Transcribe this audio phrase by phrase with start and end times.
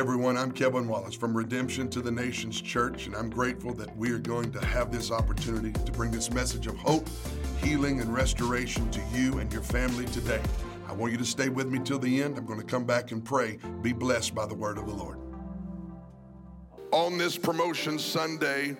[0.00, 4.10] Everyone, I'm Kevin Wallace from Redemption to the Nations Church, and I'm grateful that we
[4.12, 7.06] are going to have this opportunity to bring this message of hope,
[7.62, 10.40] healing, and restoration to you and your family today.
[10.88, 12.38] I want you to stay with me till the end.
[12.38, 13.58] I'm going to come back and pray.
[13.82, 15.18] Be blessed by the word of the Lord.
[16.92, 18.78] On this promotion Sunday,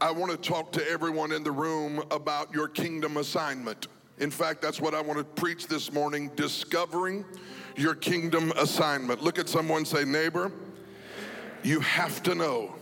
[0.00, 3.88] I want to talk to everyone in the room about your kingdom assignment.
[4.16, 7.26] In fact, that's what I want to preach this morning discovering
[7.76, 9.22] your kingdom assignment.
[9.22, 10.52] Look at someone, say, neighbor,
[11.62, 12.74] you have to know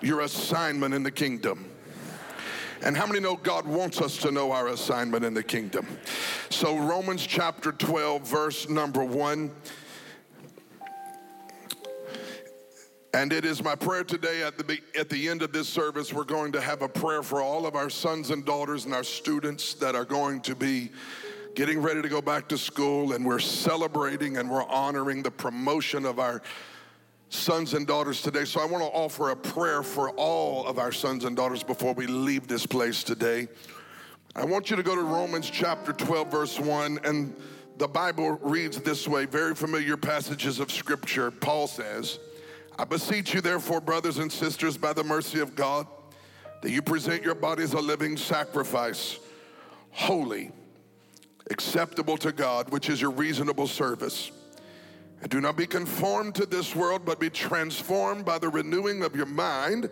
[0.00, 1.70] your assignment in the kingdom.
[2.82, 5.86] And how many know God wants us to know our assignment in the kingdom?
[6.48, 9.50] So, Romans chapter 12, verse number 1.
[13.12, 16.24] And it is my prayer today at the, at the end of this service, we're
[16.24, 19.74] going to have a prayer for all of our sons and daughters and our students
[19.74, 20.90] that are going to be
[21.54, 26.04] getting ready to go back to school, and we're celebrating and we're honoring the promotion
[26.04, 26.42] of our
[27.28, 28.44] sons and daughters today.
[28.44, 31.94] So I want to offer a prayer for all of our sons and daughters before
[31.94, 33.48] we leave this place today.
[34.34, 37.34] I want you to go to Romans chapter 12, verse 1, and
[37.78, 41.30] the Bible reads this way very familiar passages of scripture.
[41.30, 42.18] Paul says,
[42.78, 45.86] I beseech you, therefore, brothers and sisters, by the mercy of God,
[46.62, 49.18] that you present your bodies a living sacrifice,
[49.90, 50.52] holy
[51.50, 54.30] acceptable to God, which is your reasonable service.
[55.20, 59.14] And do not be conformed to this world, but be transformed by the renewing of
[59.14, 59.90] your mind,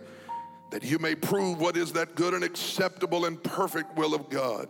[0.71, 4.67] that you may prove what is that good and acceptable and perfect will of God.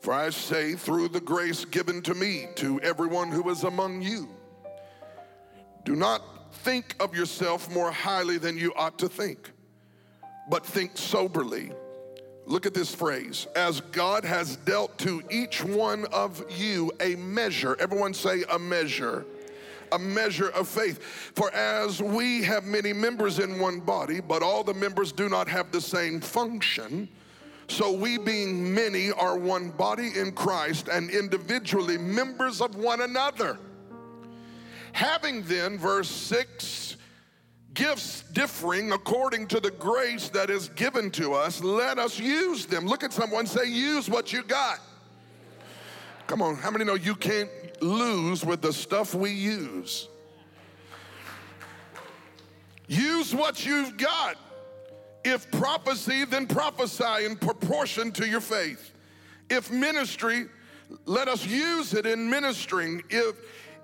[0.00, 4.28] For I say, through the grace given to me, to everyone who is among you,
[5.84, 9.50] do not think of yourself more highly than you ought to think,
[10.48, 11.72] but think soberly
[12.46, 17.76] Look at this phrase as God has dealt to each one of you a measure.
[17.78, 19.24] Everyone say a measure.
[19.92, 21.02] A measure of faith.
[21.34, 25.48] For as we have many members in one body, but all the members do not
[25.48, 27.08] have the same function,
[27.68, 33.58] so we, being many, are one body in Christ and individually members of one another.
[34.92, 36.64] Having then, verse 6,
[37.74, 42.86] gifts differing according to the grace that is given to us, let us use them.
[42.86, 44.80] Look at someone, say, use what you got.
[46.26, 47.50] Come on, how many know you can't
[47.82, 50.08] lose with the stuff we use?
[52.88, 54.36] Use what you've got.
[55.24, 58.92] If prophecy, then prophesy in proportion to your faith.
[59.48, 60.46] If ministry,
[61.06, 63.02] let us use it in ministering.
[63.08, 63.36] If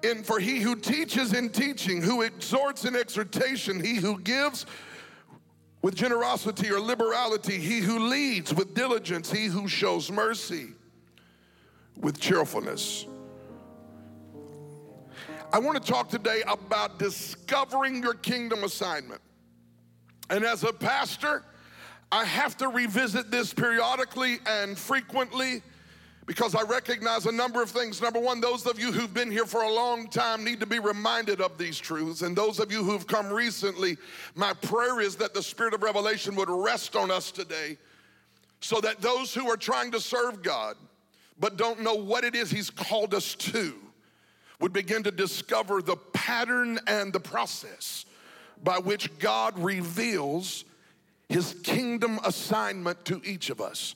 [0.03, 4.66] and for he who teaches in teaching, who exhorts in exhortation, he who gives
[5.82, 10.69] with generosity or liberality, he who leads with diligence, he who shows mercy
[11.97, 13.06] with cheerfulness.
[15.53, 19.20] I want to talk today about discovering your kingdom assignment.
[20.30, 21.42] And as a pastor,
[22.12, 25.62] I have to revisit this periodically and frequently
[26.28, 28.03] because I recognize a number of things.
[28.03, 30.78] Number one, those of you who've been here for a long time need to be
[30.78, 32.21] reminded of these truths.
[32.21, 33.97] And those of you who've come recently,
[34.34, 37.78] my prayer is that the spirit of revelation would rest on us today
[38.61, 40.77] so that those who are trying to serve God
[41.41, 43.75] but don't know what it is He's called us to
[44.60, 48.05] would begin to discover the pattern and the process
[48.62, 50.66] by which God reveals
[51.31, 53.95] His kingdom assignment to each of us.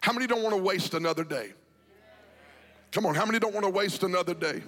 [0.00, 1.52] How many don't want to waste another day?
[2.92, 4.62] Come on, how many don't want to waste another day?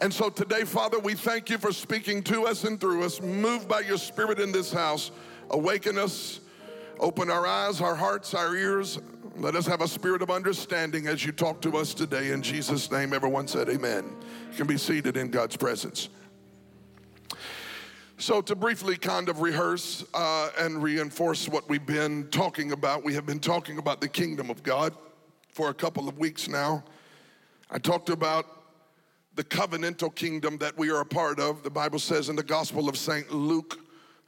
[0.00, 3.20] And so today, Father, we thank you for speaking to us and through us.
[3.20, 5.10] Move by your spirit in this house.
[5.50, 6.40] Awaken us.
[6.98, 9.00] Open our eyes, our hearts, our ears.
[9.36, 12.30] Let us have a spirit of understanding as you talk to us today.
[12.30, 14.04] In Jesus' name, everyone said amen.
[14.50, 16.10] You can be seated in God's presence.
[18.18, 23.14] So, to briefly kind of rehearse uh, and reinforce what we've been talking about, we
[23.14, 24.94] have been talking about the kingdom of God
[25.48, 26.84] for a couple of weeks now.
[27.74, 28.44] I talked about
[29.34, 31.62] the covenantal kingdom that we are a part of.
[31.62, 33.32] The Bible says in the Gospel of St.
[33.32, 33.80] Luke,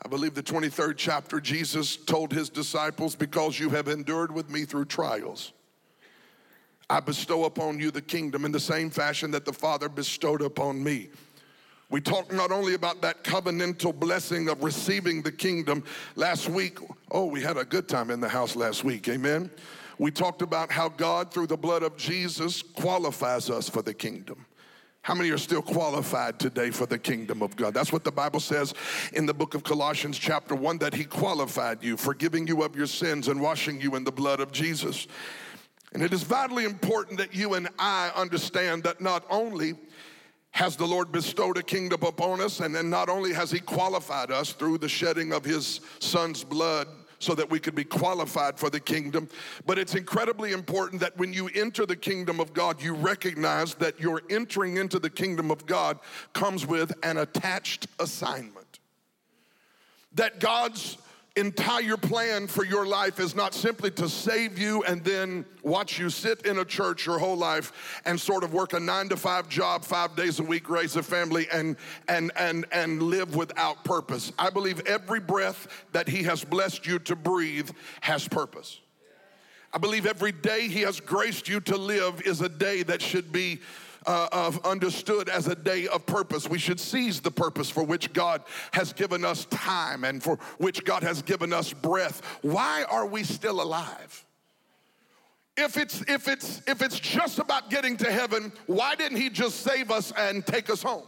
[0.03, 4.65] I believe the 23rd chapter, Jesus told his disciples, Because you have endured with me
[4.65, 5.53] through trials,
[6.89, 10.83] I bestow upon you the kingdom in the same fashion that the Father bestowed upon
[10.83, 11.11] me.
[11.91, 15.85] We talked not only about that covenantal blessing of receiving the kingdom
[16.17, 16.79] last week.
[17.11, 19.51] Oh, we had a good time in the house last week, amen.
[19.99, 24.47] We talked about how God, through the blood of Jesus, qualifies us for the kingdom.
[25.03, 27.75] How many are still qualified today for the kingdom of God?
[27.75, 28.73] That's what the Bible says
[29.13, 32.87] in the book of Colossians, chapter 1, that He qualified you, forgiving you of your
[32.87, 35.07] sins and washing you in the blood of Jesus.
[35.93, 39.75] And it is vitally important that you and I understand that not only
[40.53, 44.31] has the Lord bestowed a kingdom upon us, and then not only has He qualified
[44.31, 46.89] us through the shedding of His Son's blood
[47.19, 49.29] so that we could be qualified for the kingdom,
[49.67, 53.99] but it's incredibly important that when you enter the kingdom of God, you recognize that
[54.01, 55.99] your entering into the kingdom of God
[56.33, 58.79] comes with an attached assignment.
[60.13, 60.97] That God's
[61.37, 66.09] entire plan for your life is not simply to save you and then watch you
[66.09, 69.49] sit in a church your whole life and sort of work a nine to five
[69.49, 71.77] job five days a week raise a family and
[72.07, 74.33] and and and live without purpose.
[74.39, 77.71] I believe every breath that he has blessed you to breathe
[78.01, 78.79] has purpose.
[79.73, 83.33] I believe every day he has graced you to live is a day that should
[83.33, 83.59] be
[84.07, 86.49] uh, of understood as a day of purpose.
[86.49, 88.43] We should seize the purpose for which God
[88.73, 92.23] has given us time and for which God has given us breath.
[92.43, 94.25] Why are we still alive?
[95.57, 99.61] If it's if it's if it's just about getting to heaven, why didn't he just
[99.61, 101.05] save us and take us home?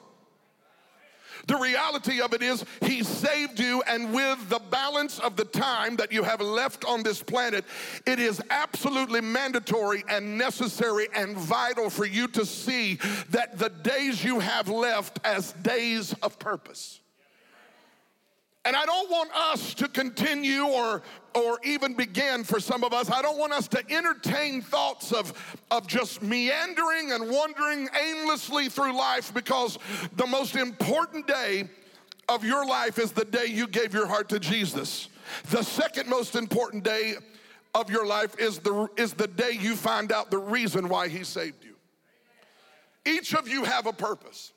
[1.47, 5.97] The reality of it is, He saved you, and with the balance of the time
[5.97, 7.65] that you have left on this planet,
[8.05, 12.99] it is absolutely mandatory and necessary and vital for you to see
[13.31, 17.01] that the days you have left as days of purpose.
[18.67, 21.01] And I don't want us to continue or,
[21.37, 25.57] or even begin for some of us, I don't want us to entertain thoughts of,
[25.71, 29.79] of just meandering and wandering aimlessly through life because
[30.17, 31.69] the most important day
[32.29, 35.11] of your life is the day you gave your heart to Jesus.
[35.51, 37.15] The second most important day
[37.73, 41.23] of your life is the, is the day you find out the reason why He
[41.23, 41.77] saved you.
[43.05, 44.53] Each of you have a purpose.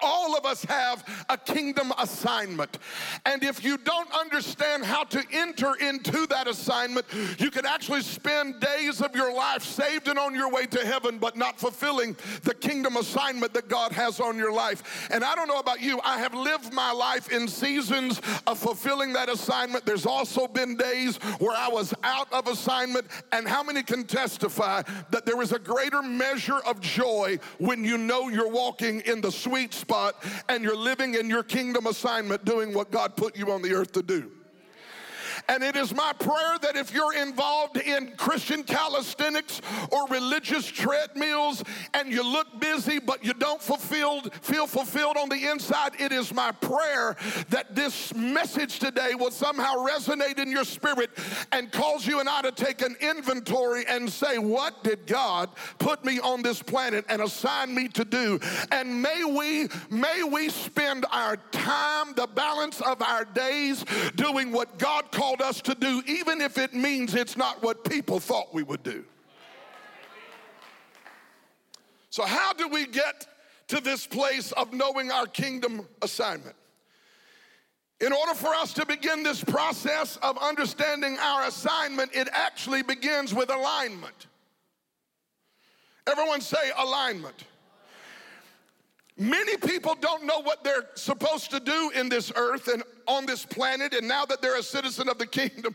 [0.00, 2.78] All of us have a kingdom assignment.
[3.24, 7.06] And if you don't understand how to enter into that assignment,
[7.38, 11.18] you can actually spend days of your life saved and on your way to heaven,
[11.18, 15.08] but not fulfilling the kingdom assignment that God has on your life.
[15.10, 19.12] And I don't know about you, I have lived my life in seasons of fulfilling
[19.14, 19.86] that assignment.
[19.86, 23.06] There's also been days where I was out of assignment.
[23.32, 27.98] And how many can testify that there is a greater measure of joy when you
[27.98, 32.74] know you're walking in the sweet spot and you're living in your kingdom assignment doing
[32.74, 34.32] what God put you on the earth to do.
[35.48, 39.60] And it is my prayer that if you're involved in Christian calisthenics
[39.90, 41.62] or religious treadmills
[41.94, 46.32] and you look busy but you don't fulfilled, feel fulfilled on the inside, it is
[46.32, 47.16] my prayer
[47.50, 51.10] that this message today will somehow resonate in your spirit
[51.52, 56.04] and cause you and I to take an inventory and say, What did God put
[56.04, 58.38] me on this planet and assign me to do?
[58.72, 63.84] And may we, may we spend our time, the balance of our days,
[64.16, 67.82] doing what God called called us to do, even if it means it's not what
[67.82, 69.04] people thought we would do.
[72.10, 73.26] So, how do we get
[73.66, 76.54] to this place of knowing our kingdom assignment?
[78.00, 83.34] In order for us to begin this process of understanding our assignment, it actually begins
[83.34, 84.28] with alignment.
[86.06, 87.44] Everyone say alignment.
[89.18, 93.44] Many people don't know what they're supposed to do in this earth and on this
[93.44, 95.74] planet, and now that they're a citizen of the kingdom,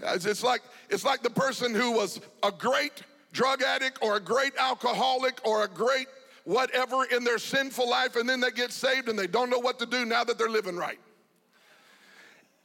[0.00, 3.02] it's like it's like the person who was a great
[3.32, 6.06] drug addict or a great alcoholic or a great
[6.44, 9.78] whatever in their sinful life, and then they get saved and they don't know what
[9.78, 10.98] to do now that they're living right.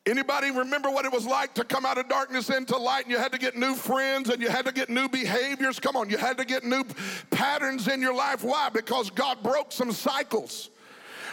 [0.08, 3.18] Anybody remember what it was like to come out of darkness into light and you
[3.18, 5.82] had to get new friends and you had to get new behaviors?
[5.82, 6.86] Come on, you had to get new
[7.30, 8.42] patterns in your life.
[8.42, 8.70] Why?
[8.70, 10.70] Because God broke some cycles.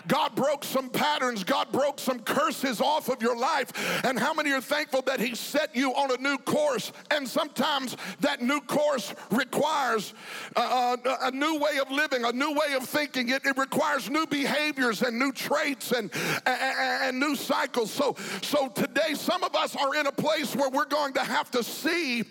[0.07, 4.05] God broke some patterns, God broke some curses off of your life.
[4.05, 6.93] And how many are thankful that He set you on a new course?
[7.11, 10.15] And sometimes that new course requires
[10.57, 13.31] a, a, a new way of living, a new way of thinking.
[13.31, 16.11] It, it requires new behaviors and new traits and,
[16.47, 16.59] and,
[17.03, 17.91] and new cycles.
[17.91, 21.51] So, so today, some of us are in a place where we're going to have
[21.53, 22.25] to see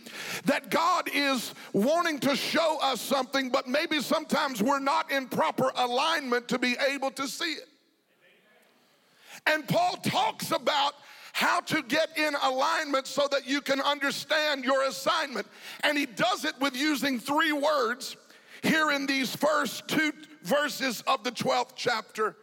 [0.45, 5.71] that God is wanting to show us something, but maybe sometimes we're not in proper
[5.75, 7.52] alignment to be able to see.
[9.47, 10.93] And Paul talks about
[11.33, 15.47] how to get in alignment so that you can understand your assignment.
[15.83, 18.15] And he does it with using three words
[18.61, 22.35] here in these first two verses of the 12th chapter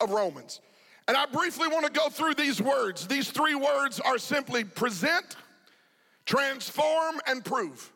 [0.00, 0.60] of Romans.
[1.06, 3.06] And I briefly want to go through these words.
[3.06, 5.36] These three words are simply present,
[6.26, 7.92] transform, and prove.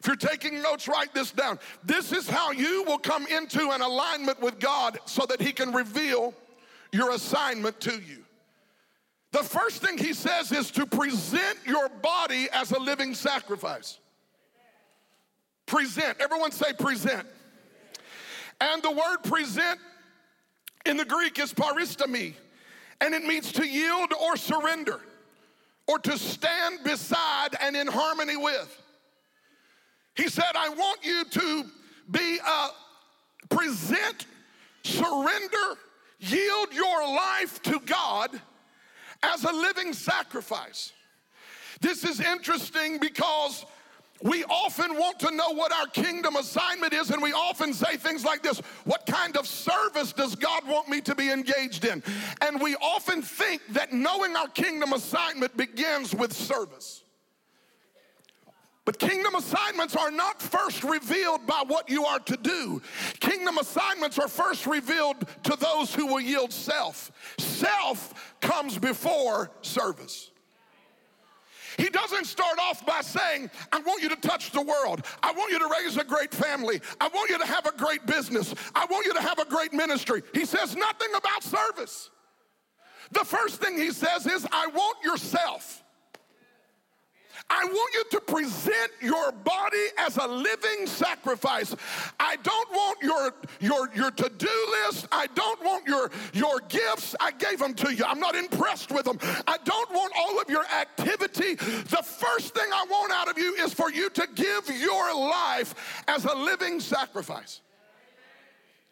[0.00, 1.60] If you're taking notes, write this down.
[1.84, 5.72] This is how you will come into an alignment with God so that He can
[5.72, 6.34] reveal
[6.92, 8.24] your assignment to you.
[9.32, 13.98] The first thing he says is to present your body as a living sacrifice.
[15.66, 16.18] Present.
[16.20, 17.26] Everyone say present.
[18.60, 19.80] And the word present
[20.84, 22.34] in the Greek is paristemi,
[23.00, 25.00] and it means to yield or surrender,
[25.88, 28.82] or to stand beside and in harmony with.
[30.14, 31.64] He said, I want you to
[32.10, 32.68] be uh,
[33.48, 34.26] present,
[34.84, 35.78] surrender,
[36.22, 38.30] yield your life to God
[39.22, 40.92] as a living sacrifice.
[41.80, 43.66] This is interesting because
[44.22, 48.24] we often want to know what our kingdom assignment is, and we often say things
[48.24, 52.02] like this What kind of service does God want me to be engaged in?
[52.40, 57.01] And we often think that knowing our kingdom assignment begins with service.
[58.84, 62.82] But kingdom assignments are not first revealed by what you are to do.
[63.20, 67.12] Kingdom assignments are first revealed to those who will yield self.
[67.38, 70.32] Self comes before service.
[71.78, 75.06] He doesn't start off by saying, I want you to touch the world.
[75.22, 76.80] I want you to raise a great family.
[77.00, 78.52] I want you to have a great business.
[78.74, 80.22] I want you to have a great ministry.
[80.34, 82.10] He says nothing about service.
[83.12, 85.81] The first thing he says is, I want yourself.
[87.54, 91.76] I want you to present your body as a living sacrifice.
[92.18, 95.06] I don't want your, your, your to-do list.
[95.12, 97.14] I don't want your, your gifts.
[97.20, 98.04] I gave them to you.
[98.06, 99.18] I'm not impressed with them.
[99.46, 101.56] I don't want all of your activity.
[101.56, 106.02] The first thing I want out of you is for you to give your life
[106.08, 107.60] as a living sacrifice.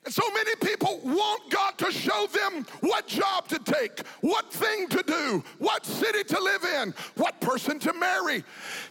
[0.08, 5.02] So many people want God to show them what job to take, what thing to
[5.02, 8.42] do, what city to live in, what person to marry.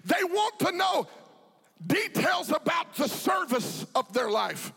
[0.05, 1.07] They want to know
[1.87, 4.71] details about the service of their life.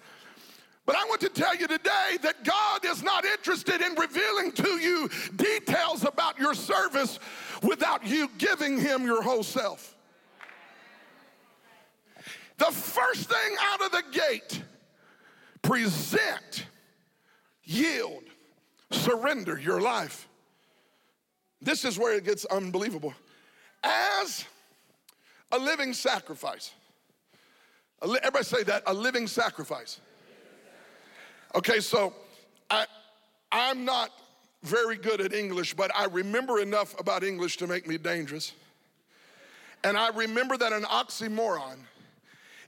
[0.86, 4.68] But I want to tell you today that God is not interested in revealing to
[4.80, 7.18] you details about your service
[7.62, 9.94] without you giving Him your whole self.
[12.56, 14.62] The first thing out of the gate
[15.62, 16.66] present,
[17.64, 18.24] yield,
[18.90, 20.28] surrender your life.
[21.60, 23.14] This is where it gets unbelievable.
[23.82, 24.44] As
[25.52, 26.72] a living sacrifice.
[28.02, 30.00] Everybody say that, a living sacrifice.
[31.54, 32.14] Okay, so
[32.70, 32.86] I,
[33.52, 34.10] I'm not
[34.62, 38.52] very good at English, but I remember enough about English to make me dangerous.
[39.84, 41.78] And I remember that an oxymoron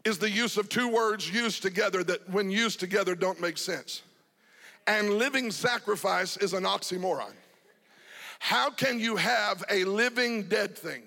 [0.05, 4.03] is the use of two words used together that, when used together, don't make sense.
[4.87, 7.33] And living sacrifice is an oxymoron.
[8.39, 11.03] How can you have a living dead thing?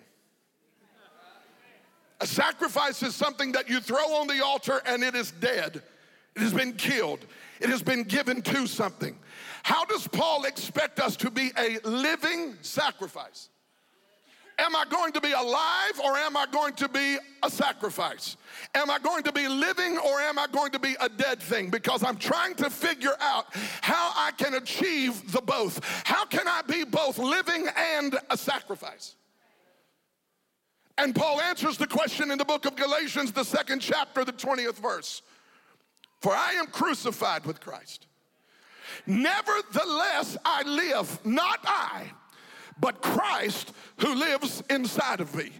[2.19, 5.83] A sacrifice is something that you throw on the altar and it is dead.
[6.35, 7.19] It has been killed.
[7.59, 9.17] It has been given to something.
[9.61, 13.49] How does Paul expect us to be a living sacrifice?
[14.59, 18.37] Am I going to be alive or am I going to be a sacrifice?
[18.73, 21.69] Am I going to be living or am I going to be a dead thing?
[21.69, 23.45] Because I'm trying to figure out
[23.81, 25.79] how I can achieve the both.
[26.05, 29.15] How can I be both living and a sacrifice?
[30.97, 34.79] And Paul answers the question in the book of Galatians, the second chapter, the 20th
[34.79, 35.21] verse.
[36.19, 38.07] For I am crucified with Christ.
[39.05, 42.11] Nevertheless, I live, not I
[42.79, 45.51] but Christ who lives inside of me.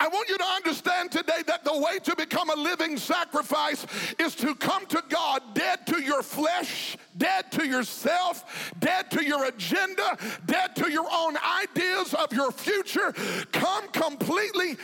[0.00, 3.86] I want you to understand today that the way to become a living sacrifice
[4.18, 9.44] is to come to God dead to your flesh, dead to yourself, dead to your
[9.46, 13.12] agenda, dead to your own ideas of your future.
[13.52, 14.76] Come completely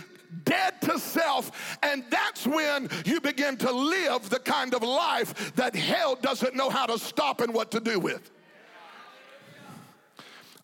[0.44, 5.74] dead to self, and that's when you begin to live the kind of life that
[5.74, 8.30] hell doesn't know how to stop and what to do with.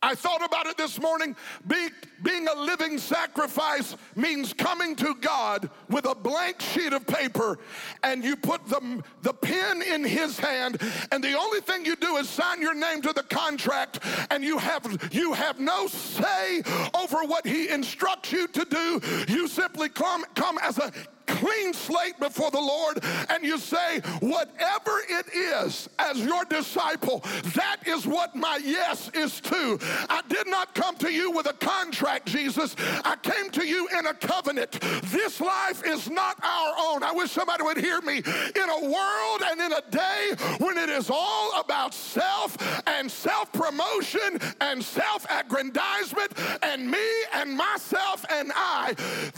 [0.03, 1.35] I thought about it this morning.
[1.67, 1.89] Be,
[2.23, 7.59] being a living sacrifice means coming to God with a blank sheet of paper
[8.03, 10.81] and you put the, the pen in His hand,
[11.13, 14.01] and the only thing you do is sign your name to the contract,
[14.31, 16.63] and you have, you have no say
[16.95, 19.01] over what He instructs you to do.
[19.29, 20.93] You simply come, come as a
[21.27, 27.23] clean slate before the Lord and you say, whatever it is as your disciple,
[27.55, 29.79] that is what my yes is to.
[30.09, 32.77] I did not come to you with a contract, Jesus.
[33.05, 34.81] I came to you in a covenant.
[35.05, 37.03] This life is not our own.
[37.03, 38.19] I wish somebody would hear me.
[38.19, 42.57] In a world and in a day when it is all about self
[42.87, 48.95] and self promotion and self aggrandizement and me and myself and I,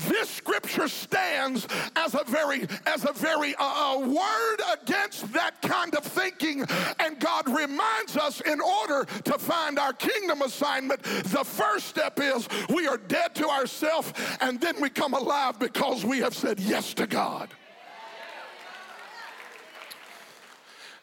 [0.08, 1.66] this scripture stands
[1.96, 6.64] as a very as a very uh, uh, word against that kind of thinking
[7.00, 12.48] and god reminds us in order to find our kingdom assignment the first step is
[12.68, 16.94] we are dead to ourselves and then we come alive because we have said yes
[16.94, 17.48] to god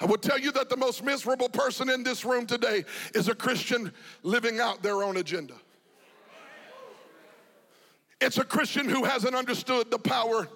[0.01, 3.35] I will tell you that the most miserable person in this room today is a
[3.35, 5.55] Christian living out their own agenda.
[8.21, 10.47] It's a Christian who hasn't understood the power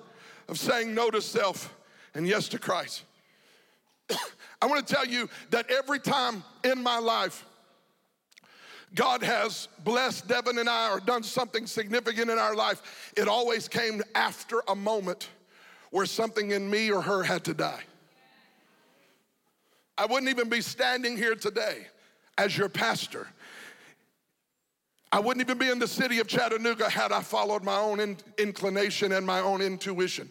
[0.50, 1.74] of saying no to self
[2.14, 3.04] and yes to Christ.
[4.62, 7.46] I want to tell you that every time in my life
[8.96, 13.68] God has blessed Devin and I or done something significant in our life, it always
[13.68, 15.30] came after a moment
[15.92, 17.84] where something in me or her had to die.
[19.98, 21.88] I wouldn't even be standing here today
[22.38, 23.28] as your pastor.
[25.12, 28.18] I wouldn't even be in the city of Chattanooga had I followed my own in-
[28.38, 30.30] inclination and my own intuition.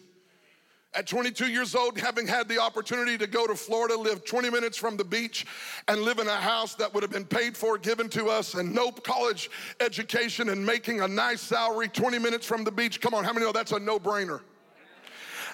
[0.95, 4.75] At 22 years old, having had the opportunity to go to Florida, live 20 minutes
[4.75, 5.45] from the beach,
[5.87, 8.73] and live in a house that would have been paid for, given to us, and
[8.73, 13.01] no college education, and making a nice salary 20 minutes from the beach.
[13.01, 14.41] Come on, how many know that's a no brainer?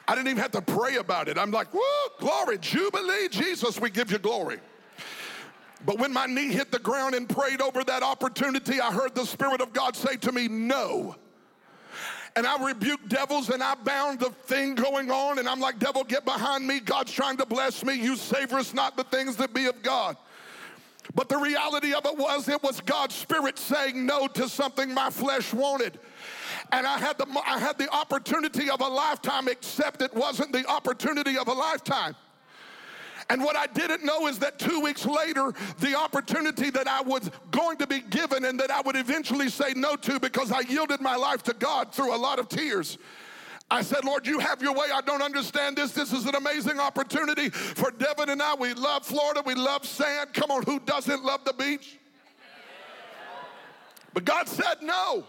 [0.08, 1.38] I didn't even have to pray about it.
[1.38, 1.82] I'm like, woo,
[2.20, 4.60] glory, Jubilee, Jesus, we give you glory.
[5.86, 9.26] But when my knee hit the ground and prayed over that opportunity, I heard the
[9.26, 11.18] Spirit of God say to me, No
[12.36, 15.40] and I rebuked devils and I bound the thing going on.
[15.40, 16.82] And I'm like, devil, get behind me.
[16.82, 17.94] God's trying to bless me.
[17.94, 20.18] You savorest not the things that be of God.
[21.14, 25.10] But the reality of it was, it was God's Spirit saying no to something my
[25.10, 26.00] flesh wanted.
[26.72, 30.66] And I had the, I had the opportunity of a lifetime, except it wasn't the
[30.66, 32.16] opportunity of a lifetime.
[33.30, 37.32] And what I didn't know is that two weeks later, the opportunity that I was
[37.52, 41.02] going to be given and that I would eventually say no to because I yielded
[41.02, 42.98] my life to God through a lot of tears.
[43.70, 44.88] I said, Lord, you have your way.
[44.94, 45.92] I don't understand this.
[45.92, 48.54] This is an amazing opportunity for Devin and I.
[48.54, 49.42] We love Florida.
[49.44, 50.34] We love sand.
[50.34, 51.98] Come on, who doesn't love the beach?
[54.14, 55.26] But God said no.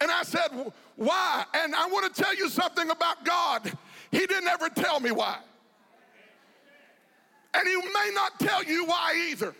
[0.00, 0.48] And I said,
[0.96, 1.44] why?
[1.54, 3.70] And I want to tell you something about God.
[4.10, 5.38] He didn't ever tell me why.
[7.54, 9.54] And he may not tell you why either.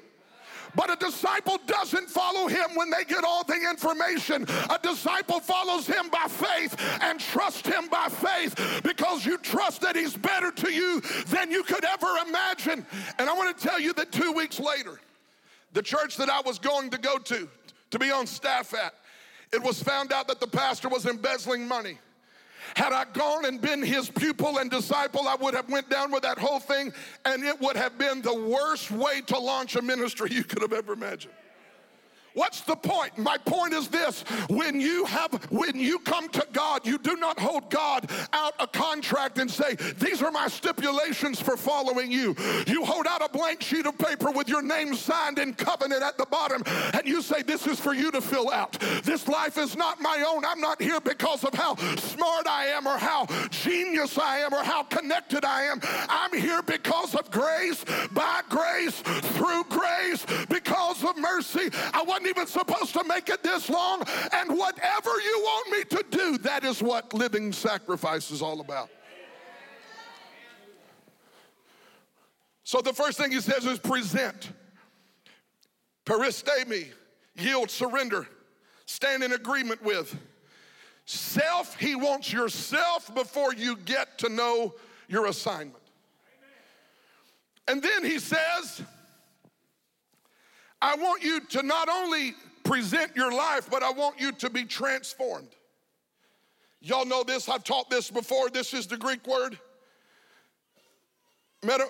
[0.75, 4.47] But a disciple doesn't follow him when they get all the information.
[4.71, 9.97] A disciple follows him by faith and trust him by faith because you trust that
[9.97, 12.87] he's better to you than you could ever imagine.
[13.19, 15.01] And I want to tell you that two weeks later,
[15.73, 17.49] the church that I was going to go to,
[17.91, 18.95] to be on staff at,
[19.53, 21.99] it was found out that the pastor was embezzling money.
[22.77, 26.23] Had I gone and been his pupil and disciple, I would have went down with
[26.23, 26.93] that whole thing
[27.25, 30.73] and it would have been the worst way to launch a ministry you could have
[30.73, 31.35] ever imagined.
[32.35, 33.19] What's the point?
[33.19, 37.39] My point is this when you have when you come to God, you do not
[37.39, 42.37] hold God out a contract and say, These are my stipulations for following you.
[42.67, 46.17] You hold out a blank sheet of paper with your name signed in covenant at
[46.19, 46.63] the bottom,
[46.95, 48.79] and you say, This is for you to fill out.
[49.03, 50.45] This life is not my own.
[50.45, 54.63] I'm not here because of how smart I am or how genius I am or
[54.63, 55.81] how connected I am.
[56.09, 61.71] I'm here because of grace, by grace, through grace, because of mercy.
[61.93, 64.03] I wasn't even supposed to make it this long.
[64.33, 68.91] And whatever you want me to do, that is what living sacrifice is all about.
[72.65, 74.53] So the first thing he says is present.
[76.05, 76.89] Paristemi,
[77.37, 78.29] yield, surrender,
[78.85, 80.15] stand in agreement with.
[81.07, 84.75] Self, he wants yourself before you get to know
[85.09, 85.83] your assignment.
[87.67, 88.83] And then he says,
[90.81, 94.65] I want you to not only present your life, but I want you to be
[94.65, 95.49] transformed.
[96.81, 98.51] Y'all know this, I've taught this before.
[98.51, 99.59] This is the Greek word
[101.63, 101.89] meta,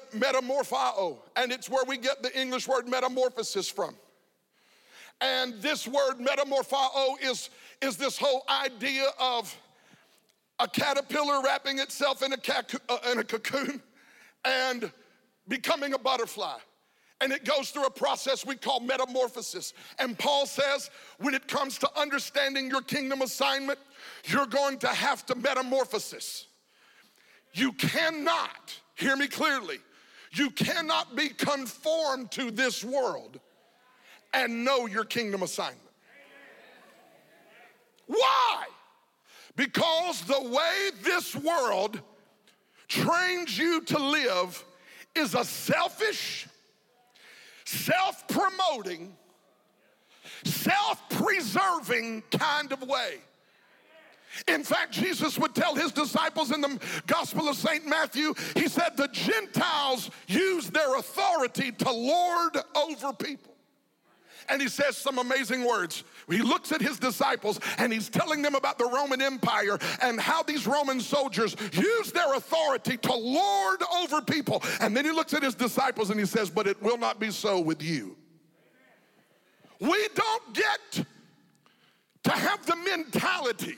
[1.36, 3.94] and it's where we get the English word metamorphosis from.
[5.20, 7.50] And this word metamorphoo is,
[7.82, 9.54] is this whole idea of
[10.58, 12.38] a caterpillar wrapping itself in a,
[12.88, 13.82] uh, in a cocoon
[14.44, 14.90] and
[15.48, 16.58] becoming a butterfly
[17.20, 19.72] and it goes through a process we call metamorphosis.
[19.98, 23.78] And Paul says, when it comes to understanding your kingdom assignment,
[24.24, 26.46] you're going to have to metamorphosis.
[27.52, 29.78] You cannot, hear me clearly,
[30.32, 33.40] you cannot be conformed to this world
[34.32, 35.80] and know your kingdom assignment.
[38.06, 38.66] Why?
[39.56, 42.00] Because the way this world
[42.88, 44.64] trains you to live
[45.14, 46.46] is a selfish,
[47.68, 49.14] self promoting,
[50.44, 53.16] self preserving kind of way.
[54.46, 57.86] In fact, Jesus would tell his disciples in the Gospel of St.
[57.86, 63.54] Matthew, he said, The Gentiles use their authority to lord over people.
[64.48, 66.04] And he says some amazing words.
[66.28, 70.42] He looks at his disciples and he's telling them about the Roman Empire and how
[70.42, 74.62] these Roman soldiers use their authority to lord over people.
[74.80, 77.30] And then he looks at his disciples and he says, But it will not be
[77.30, 78.16] so with you.
[79.80, 81.04] We don't get
[82.24, 83.76] to have the mentality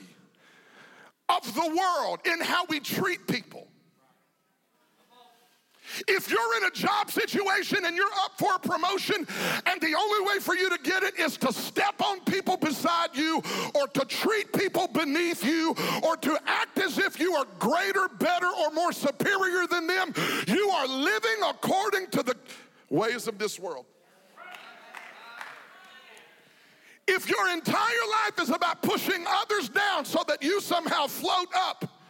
[1.29, 3.67] of the world in how we treat people.
[6.07, 9.27] If you're in a job situation and you're up for a promotion,
[9.65, 13.15] and the only way for you to get it is to step on people beside
[13.15, 13.41] you,
[13.75, 18.47] or to treat people beneath you, or to act as if you are greater, better,
[18.47, 20.13] or more superior than them,
[20.47, 22.35] you are living according to the
[22.89, 23.85] ways of this world.
[27.07, 32.00] If your entire life is about pushing others down so that you somehow float up,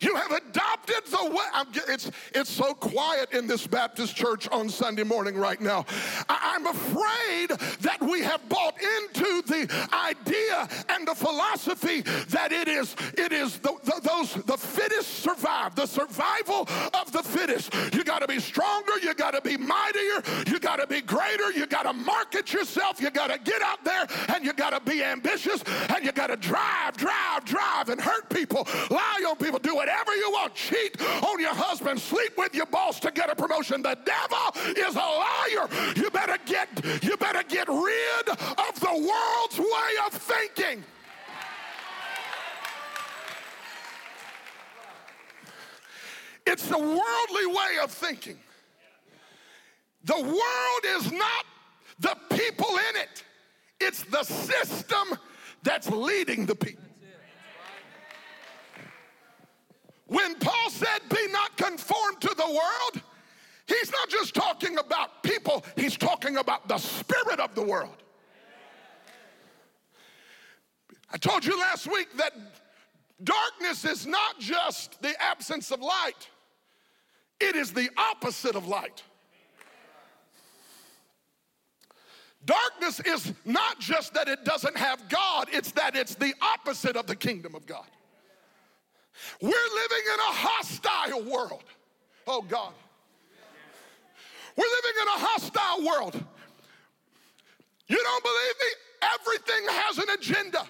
[0.00, 1.44] you have adopted the way.
[1.52, 5.84] I'm, It's, it's so quiet in this Baptist church on Sunday morning right now.
[6.28, 12.68] I, I'm afraid that we have bought into the idea and the philosophy that it
[12.68, 17.72] is, it is the, the, those, the fittest survive, the survival of the fittest.
[17.94, 21.50] You got to be stronger, you got to be mightier, you got to be greater,
[21.52, 24.90] you got to market yourself, you got to get out there and you got to
[24.90, 25.62] be ambitious
[25.94, 29.85] and you got to drive, drive, drive and hurt people, lie on people, do it
[29.86, 30.54] whatever you want.
[30.54, 33.82] Cheat on your husband, sleep with your boss to get a promotion.
[33.82, 35.68] The devil is a liar.
[35.94, 36.68] You better get
[37.02, 40.84] you better get rid of the world's way of thinking.
[46.46, 48.38] It's the worldly way of thinking.
[50.04, 51.44] The world is not
[51.98, 53.24] the people in it,
[53.80, 55.18] it's the system
[55.62, 56.85] that's leading the people.
[60.06, 63.02] When Paul said, Be not conformed to the world,
[63.66, 67.96] he's not just talking about people, he's talking about the spirit of the world.
[71.10, 72.32] I told you last week that
[73.22, 76.28] darkness is not just the absence of light,
[77.40, 79.02] it is the opposite of light.
[82.44, 87.08] Darkness is not just that it doesn't have God, it's that it's the opposite of
[87.08, 87.86] the kingdom of God.
[89.40, 91.64] We're living in a hostile world.
[92.26, 92.72] Oh, God.
[94.56, 96.24] We're living in a hostile world.
[97.88, 98.68] You don't believe me?
[99.14, 100.66] Everything has an agenda.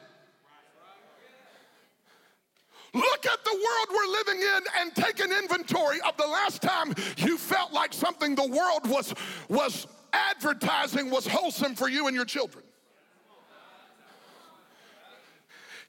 [2.93, 6.95] Look at the world we're living in and take an inventory of the last time
[7.19, 9.15] you felt like something the world was,
[9.49, 12.65] was advertising was wholesome for you and your children.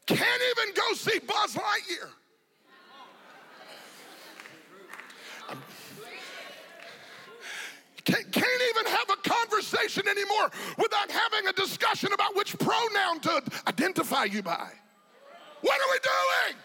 [0.06, 2.10] Can't even go see Buzz Lightyear.
[8.08, 13.43] Can't, can't even have a conversation anymore without having a discussion about which pronoun to
[13.67, 14.72] identify you by.
[15.60, 16.63] What are we doing?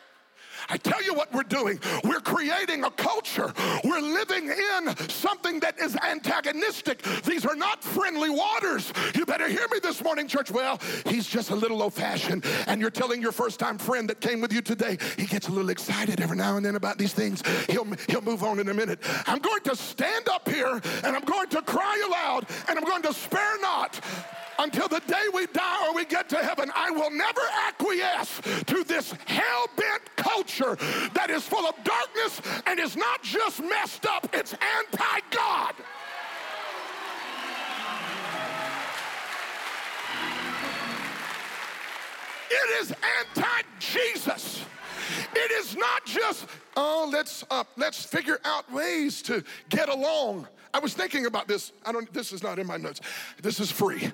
[0.69, 1.81] I tell you what we're doing.
[2.05, 3.53] We're creating a culture.
[3.85, 7.03] We're living in something that is antagonistic.
[7.25, 8.93] These are not friendly waters.
[9.15, 10.51] You better hear me this morning, church.
[10.51, 14.21] Well, he's just a little old fashioned, and you're telling your first time friend that
[14.21, 17.13] came with you today, he gets a little excited every now and then about these
[17.13, 17.43] things.
[17.69, 19.01] He'll, he'll move on in a minute.
[19.27, 23.03] I'm going to stand up here and I'm going to cry aloud and I'm going
[23.03, 24.01] to spare not
[24.59, 26.71] until the day we die or we get to heaven.
[26.75, 30.02] I will never acquiesce to this hell bent
[30.63, 30.77] culture
[31.15, 35.75] that is full of darkness and is not just messed up, it's anti God.
[42.51, 44.65] It is anti Jesus.
[45.35, 46.47] It is not just,
[46.77, 50.47] oh, let's uh, let's figure out ways to get along.
[50.75, 51.73] I was thinking about this.
[51.85, 53.01] I don't, this is not in my notes.
[53.43, 54.11] This is free.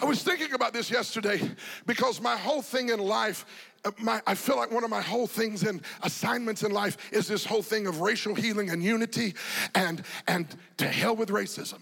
[0.00, 1.40] I was thinking about this yesterday
[1.86, 3.46] because my whole thing in life,
[3.84, 7.28] Uh, my, I feel like one of my whole things and assignments in life is
[7.28, 9.34] this whole thing of racial healing and unity
[9.74, 10.46] and, and
[10.78, 11.80] to hell with racism.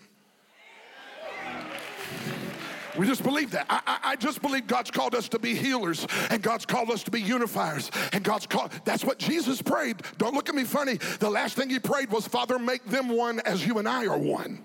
[2.98, 3.66] We just believe that.
[3.70, 7.02] I, I, I, just believe God's called us to be healers and God's called us
[7.04, 7.90] to be unifiers.
[8.12, 10.02] And God's called, that's what Jesus prayed.
[10.18, 10.98] Don't look at me funny.
[11.18, 14.18] The last thing he prayed was, Father, make them one as you and I are
[14.18, 14.62] one.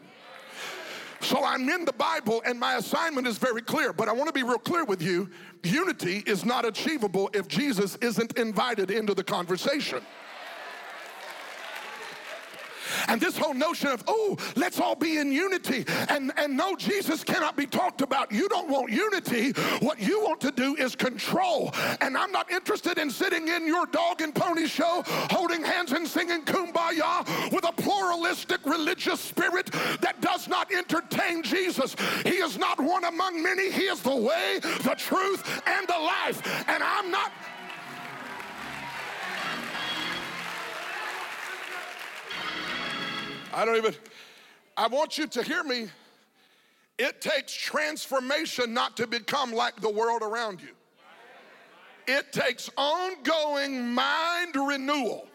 [1.27, 4.33] So I'm in the Bible and my assignment is very clear, but I want to
[4.33, 5.29] be real clear with you.
[5.61, 10.01] Unity is not achievable if Jesus isn't invited into the conversation.
[13.08, 15.86] And this whole notion of, oh, let's all be in unity.
[16.10, 18.32] And, and no, Jesus cannot be talked about.
[18.32, 19.52] You don't want unity.
[19.80, 21.73] What you want to do is control.
[22.02, 26.08] And I'm not interested in sitting in your dog and pony show, holding hands and
[26.08, 29.71] singing kumbaya with a pluralistic religious spirit
[30.02, 31.95] that does not entertain Jesus.
[32.23, 33.71] He is not one among many.
[33.71, 36.65] He is the way, the truth, and the life.
[36.67, 37.32] And I'm not.
[43.58, 43.96] I don't even,
[44.78, 45.88] I want you to hear me.
[47.00, 50.70] It takes transformation not to become like the world around you.
[52.08, 55.28] It takes ongoing mind renewal.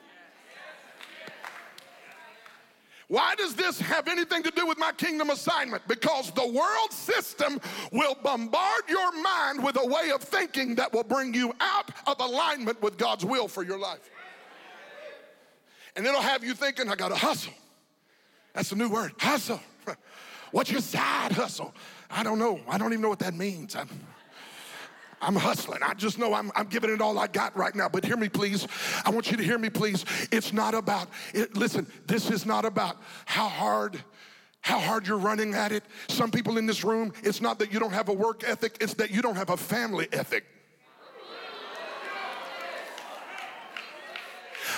[3.09, 5.87] Why does this have anything to do with my kingdom assignment?
[5.89, 11.03] Because the world system will bombard your mind with a way of thinking that will
[11.03, 14.09] bring you out of alignment with God's will for your life.
[15.97, 17.53] And it'll have you thinking, I gotta hustle.
[18.53, 19.61] That's a new word, hustle.
[20.51, 21.75] What's your side hustle?
[22.11, 22.61] I don't know.
[22.69, 23.75] I don't even know what that means.
[23.75, 23.89] I'm,
[25.23, 25.83] I'm hustling.
[25.83, 27.89] I just know I'm, I'm giving it all I got right now.
[27.89, 28.67] But hear me, please.
[29.05, 30.05] I want you to hear me, please.
[30.31, 34.03] It's not about, it, listen, this is not about how hard
[34.63, 35.83] how hard you're running at it.
[36.09, 38.95] Some people in this room, it's not that you don't have a work ethic, it's
[38.95, 40.45] that you don't have a family ethic.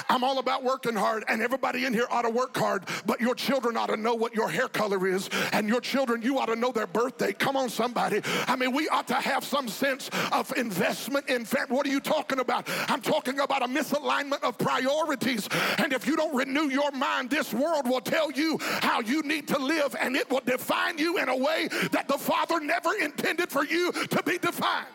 [0.09, 3.35] I'm all about working hard, and everybody in here ought to work hard, but your
[3.35, 6.57] children ought to know what your hair color is, and your children, you ought to
[6.57, 7.33] know their birthday.
[7.33, 8.21] Come on, somebody.
[8.47, 11.75] I mean, we ought to have some sense of investment in family.
[11.75, 12.69] What are you talking about?
[12.89, 15.49] I'm talking about a misalignment of priorities.
[15.79, 19.49] And if you don't renew your mind, this world will tell you how you need
[19.49, 23.51] to live, and it will define you in a way that the Father never intended
[23.51, 24.87] for you to be defined.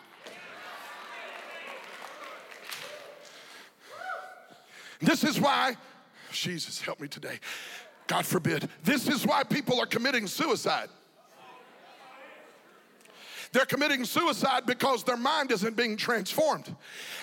[5.00, 5.76] This is why,
[6.32, 7.38] Jesus, help me today.
[8.06, 8.68] God forbid.
[8.84, 10.88] This is why people are committing suicide.
[13.52, 16.74] They're committing suicide because their mind isn't being transformed.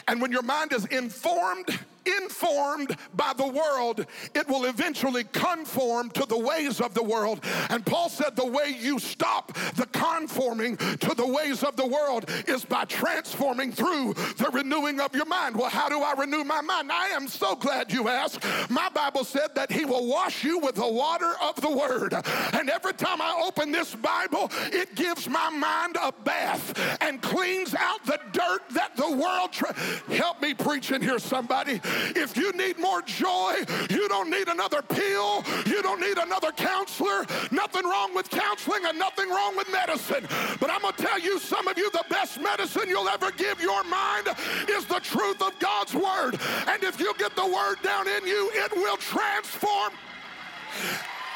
[0.07, 6.25] And when your mind is informed, informed by the world, it will eventually conform to
[6.25, 7.43] the ways of the world.
[7.69, 12.29] And Paul said the way you stop the conforming to the ways of the world
[12.47, 15.55] is by transforming through the renewing of your mind.
[15.55, 16.91] Well, how do I renew my mind?
[16.91, 18.43] I am so glad you asked.
[18.69, 22.13] My Bible said that he will wash you with the water of the word.
[22.53, 27.75] And every time I open this Bible, it gives my mind a bath and cleans
[27.75, 29.51] out the dirt that the world.
[29.51, 29.73] Tra-
[30.09, 31.81] Help me preach in here, somebody.
[32.15, 33.55] If you need more joy,
[33.89, 35.43] you don't need another pill.
[35.65, 37.25] You don't need another counselor.
[37.51, 40.27] Nothing wrong with counseling and nothing wrong with medicine.
[40.59, 43.61] But I'm going to tell you, some of you, the best medicine you'll ever give
[43.61, 44.27] your mind
[44.69, 46.39] is the truth of God's word.
[46.67, 49.93] And if you get the word down in you, it will transform.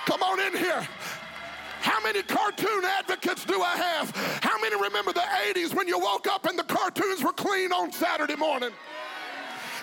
[0.06, 0.88] Come on in here.
[1.82, 4.12] How many cartoon advocates do I have?
[4.44, 7.92] How many remember the 80s when you woke up and the cartoons were clean on
[7.92, 8.70] Saturday morning?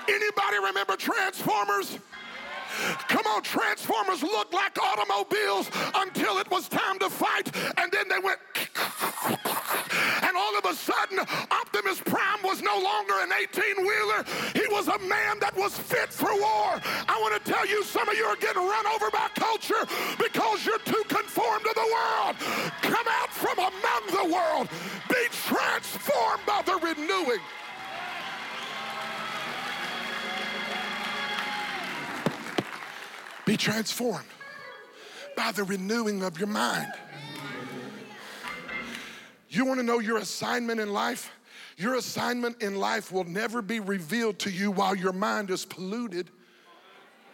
[0.08, 1.98] Anybody remember Transformers?
[3.08, 8.18] Come on, Transformers looked like automobiles until it was time to fight, and then they
[8.22, 8.38] went.
[10.22, 11.18] And all of a sudden,
[11.50, 14.24] Optimus Prime was no longer an 18 wheeler.
[14.54, 16.80] He was a man that was fit for war.
[17.08, 19.84] I want to tell you, some of you are getting run over by culture
[20.18, 22.36] because you're too conformed to the world.
[22.82, 24.68] Come out from among the world,
[25.08, 27.40] be transformed by the renewing.
[33.48, 34.28] Be transformed
[35.34, 36.92] by the renewing of your mind.
[39.48, 41.32] You want to know your assignment in life?
[41.78, 46.28] Your assignment in life will never be revealed to you while your mind is polluted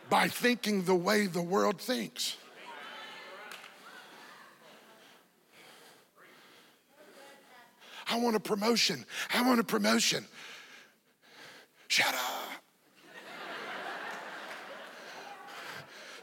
[0.08, 2.36] by thinking the way the world thinks.
[8.08, 9.04] I want a promotion.
[9.34, 10.24] I want a promotion.
[11.88, 12.63] Shut up.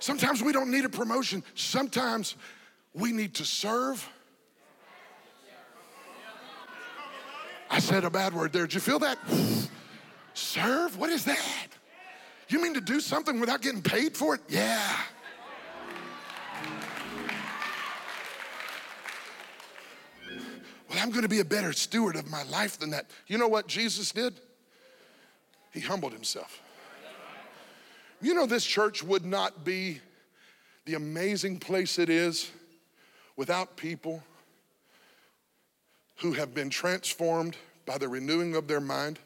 [0.01, 1.43] Sometimes we don't need a promotion.
[1.53, 2.35] Sometimes
[2.93, 4.09] we need to serve.
[7.69, 8.63] I said a bad word there.
[8.63, 9.17] Did you feel that?
[10.33, 10.97] serve?
[10.97, 11.67] What is that?
[12.49, 14.41] You mean to do something without getting paid for it?
[14.49, 14.97] Yeah.
[20.89, 23.05] Well, I'm going to be a better steward of my life than that.
[23.27, 24.39] You know what Jesus did?
[25.71, 26.59] He humbled himself.
[28.21, 29.99] You know, this church would not be
[30.85, 32.51] the amazing place it is
[33.35, 34.23] without people
[36.17, 39.17] who have been transformed by the renewing of their mind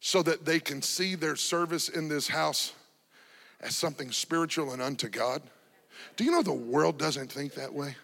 [0.00, 2.72] so that they can see their service in this house
[3.60, 5.40] as something spiritual and unto God.
[6.16, 7.94] Do you know the world doesn't think that way?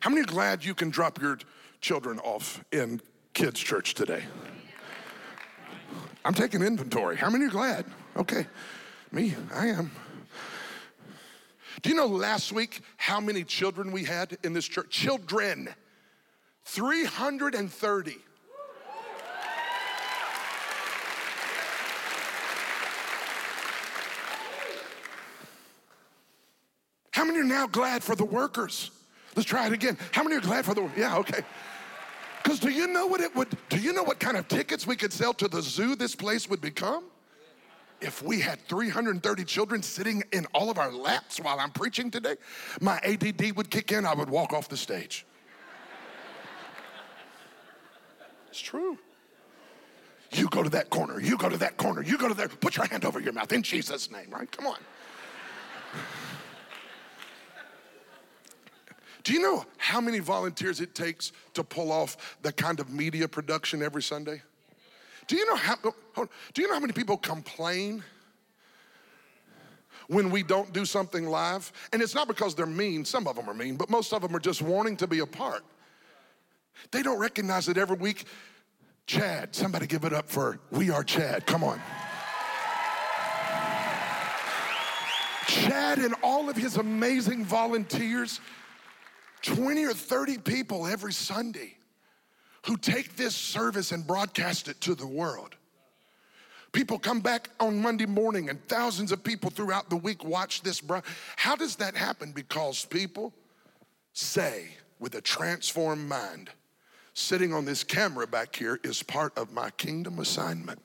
[0.00, 1.38] How many are glad you can drop your
[1.80, 3.00] children off in
[3.34, 4.24] kids' church today?
[6.24, 7.16] I'm taking inventory.
[7.16, 7.84] How many are glad?
[8.16, 8.46] Okay,
[9.10, 9.90] me, I am.
[11.80, 14.90] Do you know last week how many children we had in this church?
[14.90, 15.68] Children.
[16.64, 18.16] 330.
[27.10, 28.90] How many are now glad for the workers?
[29.34, 29.98] Let's try it again.
[30.12, 31.42] How many are glad for the Yeah, okay.
[32.42, 34.96] Because do you know what it would, do you know what kind of tickets we
[34.96, 37.04] could sell to the zoo this place would become?
[38.00, 42.34] If we had 330 children sitting in all of our laps while I'm preaching today,
[42.80, 45.24] my ADD would kick in, I would walk off the stage.
[48.50, 48.98] It's true.
[50.32, 52.76] You go to that corner, you go to that corner, you go to there, put
[52.76, 54.50] your hand over your mouth in Jesus' name, right?
[54.50, 54.78] Come on.
[59.22, 63.28] Do you know how many volunteers it takes to pull off the kind of media
[63.28, 64.42] production every Sunday?
[65.26, 65.76] Do you know how
[66.16, 68.02] oh, do you know how many people complain
[70.08, 71.72] when we don't do something live?
[71.92, 74.34] And it's not because they're mean, some of them are mean, but most of them
[74.34, 75.64] are just wanting to be a part.
[76.90, 78.26] They don't recognize that every week
[79.06, 81.46] Chad, somebody give it up for We Are Chad.
[81.46, 81.80] Come on.
[85.46, 88.40] Chad and all of his amazing volunteers
[89.42, 91.76] 20 or 30 people every Sunday
[92.66, 95.56] who take this service and broadcast it to the world.
[96.72, 100.80] People come back on Monday morning and thousands of people throughout the week watch this.
[100.80, 101.02] Bro-
[101.36, 102.32] How does that happen?
[102.32, 103.34] Because people
[104.14, 106.48] say with a transformed mind,
[107.12, 110.80] sitting on this camera back here is part of my kingdom assignment.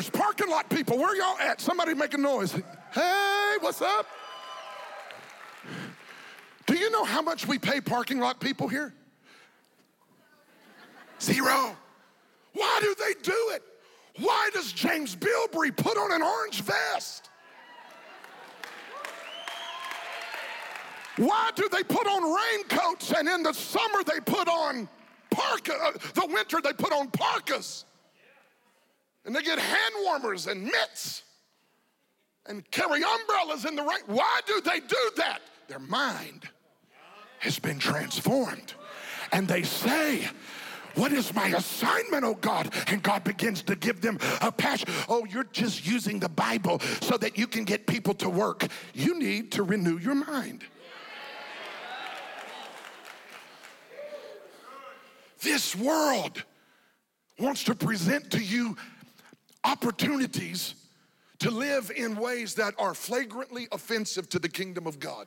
[0.00, 1.60] Greeters, parking lot people, where y'all at?
[1.60, 2.52] Somebody make a noise.
[2.92, 4.06] Hey, what's up?
[6.66, 8.94] Do you know how much we pay parking lot people here?
[11.20, 11.76] Zero.
[12.54, 13.62] Why do they do it?
[14.18, 17.28] Why does James Bilbrey put on an orange vest?
[21.16, 24.88] Why do they put on raincoats and in the summer they put on
[25.30, 27.84] parka, uh, the winter they put on parkas?
[29.24, 31.22] And they get hand warmers and mitts
[32.46, 34.00] and carry umbrellas in the rain.
[34.06, 35.40] Why do they do that?
[35.68, 36.48] Their mind
[37.38, 38.74] has been transformed.
[39.32, 40.28] And they say,
[40.94, 42.74] what is my assignment, oh God?
[42.88, 44.88] And God begins to give them a passion.
[45.08, 48.66] Oh, you're just using the Bible so that you can get people to work.
[48.94, 50.64] You need to renew your mind.
[55.42, 56.44] This world
[57.38, 58.76] wants to present to you
[59.64, 60.74] opportunities
[61.40, 65.26] to live in ways that are flagrantly offensive to the kingdom of God.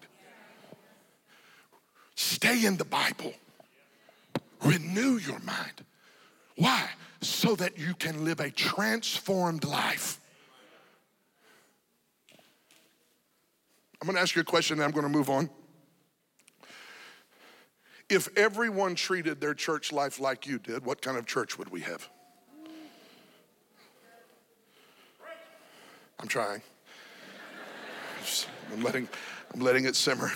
[2.15, 3.33] Stay in the Bible.
[4.63, 5.83] Renew your mind.
[6.55, 6.87] Why?
[7.21, 10.19] So that you can live a transformed life.
[14.01, 15.49] I'm gonna ask you a question and I'm gonna move on.
[18.09, 21.81] If everyone treated their church life like you did, what kind of church would we
[21.81, 22.09] have?
[26.19, 26.61] I'm trying.
[28.71, 29.07] I'm letting,
[29.53, 30.31] I'm letting it simmer.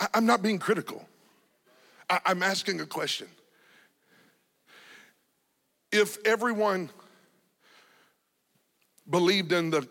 [0.00, 1.06] I, am not being critical.
[2.10, 3.28] I'm asking a question.
[5.92, 6.90] If everyone
[9.08, 9.88] believed in the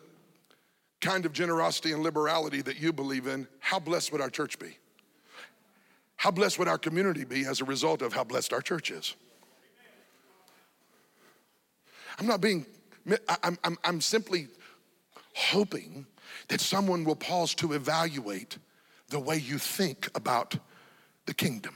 [1.01, 4.77] kind of generosity and liberality that you believe in, how blessed would our church be?
[6.15, 9.15] How blessed would our community be as a result of how blessed our church is?
[12.17, 12.65] I'm not being,
[13.43, 14.47] I'm, I'm, I'm simply
[15.35, 16.05] hoping
[16.47, 18.57] that someone will pause to evaluate
[19.09, 20.57] the way you think about
[21.25, 21.75] the kingdom.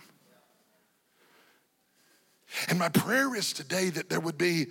[2.68, 4.68] And my prayer is today that there would be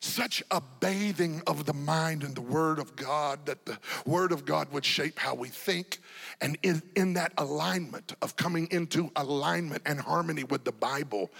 [0.00, 4.44] such a bathing of the mind in the Word of God that the Word of
[4.44, 5.98] God would shape how we think.
[6.40, 11.30] And in, in that alignment of coming into alignment and harmony with the Bible,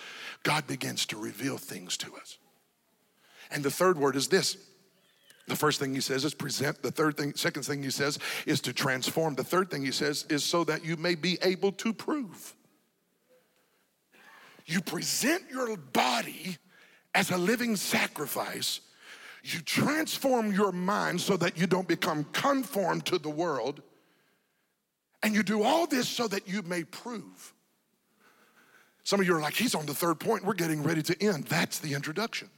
[0.44, 2.38] God begins to reveal things to us.
[3.50, 4.56] And the third word is this.
[5.46, 6.82] The first thing he says is present.
[6.82, 9.34] The third thing, second thing he says is to transform.
[9.34, 12.54] The third thing he says is so that you may be able to prove.
[14.66, 16.56] You present your body
[17.14, 18.80] as a living sacrifice.
[19.42, 23.82] You transform your mind so that you don't become conformed to the world.
[25.22, 27.52] And you do all this so that you may prove.
[29.02, 30.44] Some of you are like, he's on the third point.
[30.44, 31.44] We're getting ready to end.
[31.44, 32.48] That's the introduction.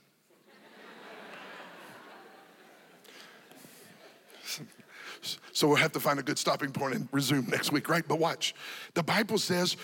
[5.53, 8.05] So we'll have to find a good stopping point and resume next week, right?
[8.07, 8.55] But watch.
[8.95, 9.77] The Bible says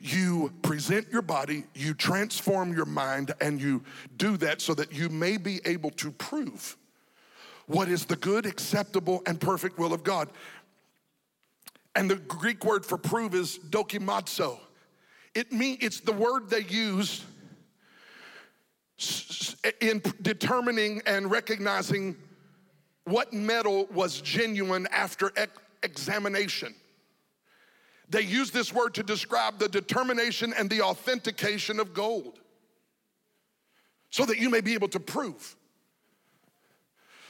[0.00, 3.82] you present your body, you transform your mind, and you
[4.16, 6.76] do that so that you may be able to prove
[7.66, 10.28] what is the good, acceptable, and perfect will of God.
[11.94, 14.58] And the Greek word for prove is dokimazo.
[15.34, 17.24] It mean it's the word they use
[19.80, 22.16] in determining and recognizing
[23.04, 25.32] what metal was genuine after
[25.82, 26.74] examination.
[28.08, 32.40] They use this word to describe the determination and the authentication of gold
[34.10, 35.56] so that you may be able to prove.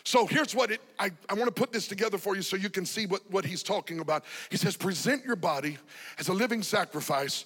[0.04, 2.70] So here's what it, I, I want to put this together for you so you
[2.70, 4.24] can see what, what he's talking about.
[4.50, 5.76] He says, present your body
[6.18, 7.44] as a living sacrifice,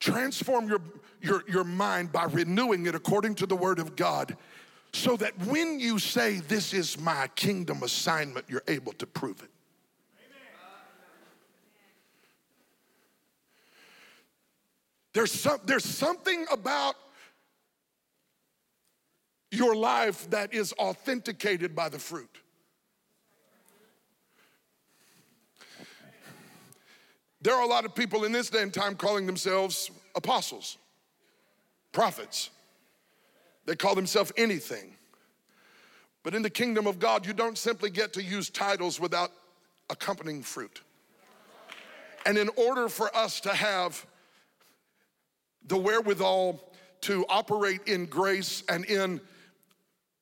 [0.00, 0.80] transform your,
[1.20, 4.36] your, your mind by renewing it according to the word of God,
[4.92, 9.50] so that when you say, This is my kingdom assignment, you're able to prove it.
[15.12, 16.94] There's, some, there's something about
[19.50, 22.30] your life that is authenticated by the fruit.
[27.42, 30.76] There are a lot of people in this day and time calling themselves apostles,
[31.90, 32.50] prophets.
[33.66, 34.94] They call themselves anything.
[36.22, 39.30] But in the kingdom of God, you don't simply get to use titles without
[39.88, 40.82] accompanying fruit.
[42.26, 44.06] And in order for us to have
[45.66, 46.60] the wherewithal
[47.02, 49.20] to operate in grace and in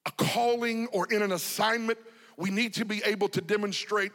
[0.07, 1.99] a calling or in an assignment,
[2.37, 4.13] we need to be able to demonstrate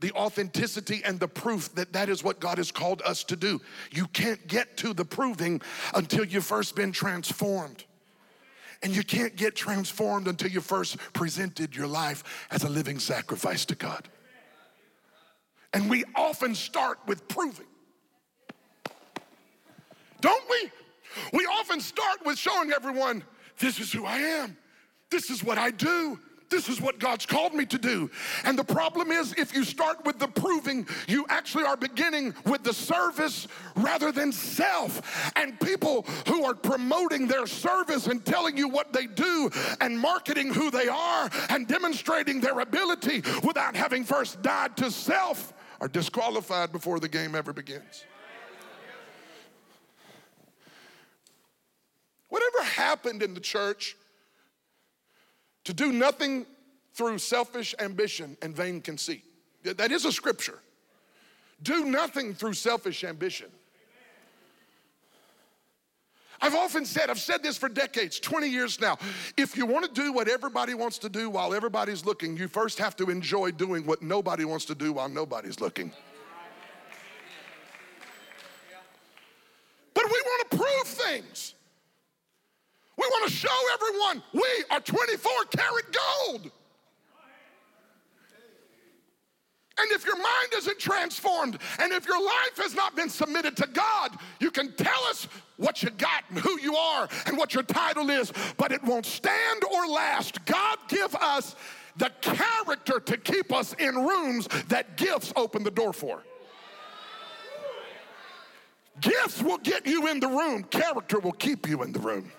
[0.00, 3.60] the authenticity and the proof that that is what God has called us to do.
[3.92, 5.62] You can't get to the proving
[5.94, 7.84] until you've first been transformed.
[8.82, 13.64] And you can't get transformed until you first presented your life as a living sacrifice
[13.66, 14.08] to God.
[15.72, 17.66] And we often start with proving.
[20.20, 20.70] Don't we?
[21.32, 23.24] We often start with showing everyone
[23.58, 24.56] this is who I am,
[25.10, 26.18] this is what I do.
[26.52, 28.10] This is what God's called me to do.
[28.44, 32.62] And the problem is, if you start with the proving, you actually are beginning with
[32.62, 35.32] the service rather than self.
[35.34, 39.50] And people who are promoting their service and telling you what they do
[39.80, 45.54] and marketing who they are and demonstrating their ability without having first died to self
[45.80, 48.04] are disqualified before the game ever begins.
[52.28, 53.96] Whatever happened in the church
[55.64, 56.46] to do nothing
[56.94, 59.24] through selfish ambition and vain conceit.
[59.62, 60.58] That is a scripture.
[61.62, 63.46] Do nothing through selfish ambition.
[66.40, 68.98] I've often said, I've said this for decades, 20 years now.
[69.36, 72.80] If you want to do what everybody wants to do while everybody's looking, you first
[72.80, 75.92] have to enjoy doing what nobody wants to do while nobody's looking.
[79.94, 81.54] But we want to prove things.
[83.02, 86.52] We want to show everyone we are 24 karat gold.
[89.80, 93.66] And if your mind isn't transformed and if your life has not been submitted to
[93.66, 95.26] God, you can tell us
[95.56, 99.06] what you got and who you are and what your title is, but it won't
[99.06, 100.44] stand or last.
[100.44, 101.56] God give us
[101.96, 106.22] the character to keep us in rooms that gifts open the door for.
[109.00, 112.30] Gifts will get you in the room, character will keep you in the room.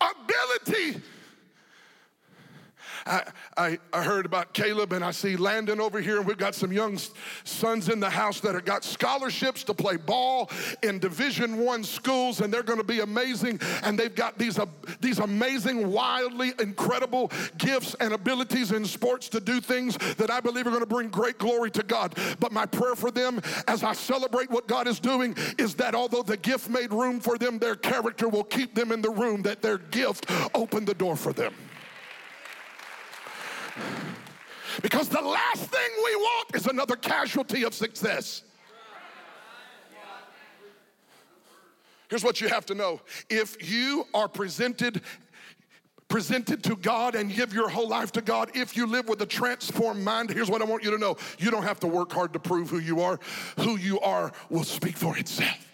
[0.00, 1.00] Ability.
[3.06, 3.22] I,
[3.56, 6.72] I, I, heard about Caleb and I see Landon over here, and we've got some
[6.72, 6.98] young
[7.44, 10.50] sons in the house that have got scholarships to play ball
[10.82, 13.60] in Division One schools, and they're going to be amazing.
[13.84, 14.66] And they've got these, uh,
[15.00, 20.66] these amazing, wildly incredible gifts and abilities in sports to do things that I believe
[20.66, 22.18] are going to bring great glory to God.
[22.40, 26.22] But my prayer for them as I celebrate what God is doing is that although
[26.22, 29.62] the gift made room for them, their character will keep them in the room, that
[29.62, 31.54] their gift opened the door for them.
[34.82, 38.42] Because the last thing we want is another casualty of success.
[42.08, 43.00] Here's what you have to know.
[43.28, 45.02] If you are presented
[46.08, 49.26] presented to God and give your whole life to God, if you live with a
[49.26, 51.16] transformed mind, here's what I want you to know.
[51.38, 53.18] You don't have to work hard to prove who you are.
[53.58, 55.66] Who you are will speak for itself.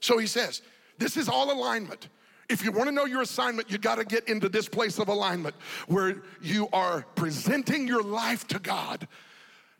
[0.00, 0.62] So he says,
[0.98, 2.08] this is all alignment.
[2.48, 5.08] If you want to know your assignment, you got to get into this place of
[5.08, 5.56] alignment
[5.88, 9.08] where you are presenting your life to God.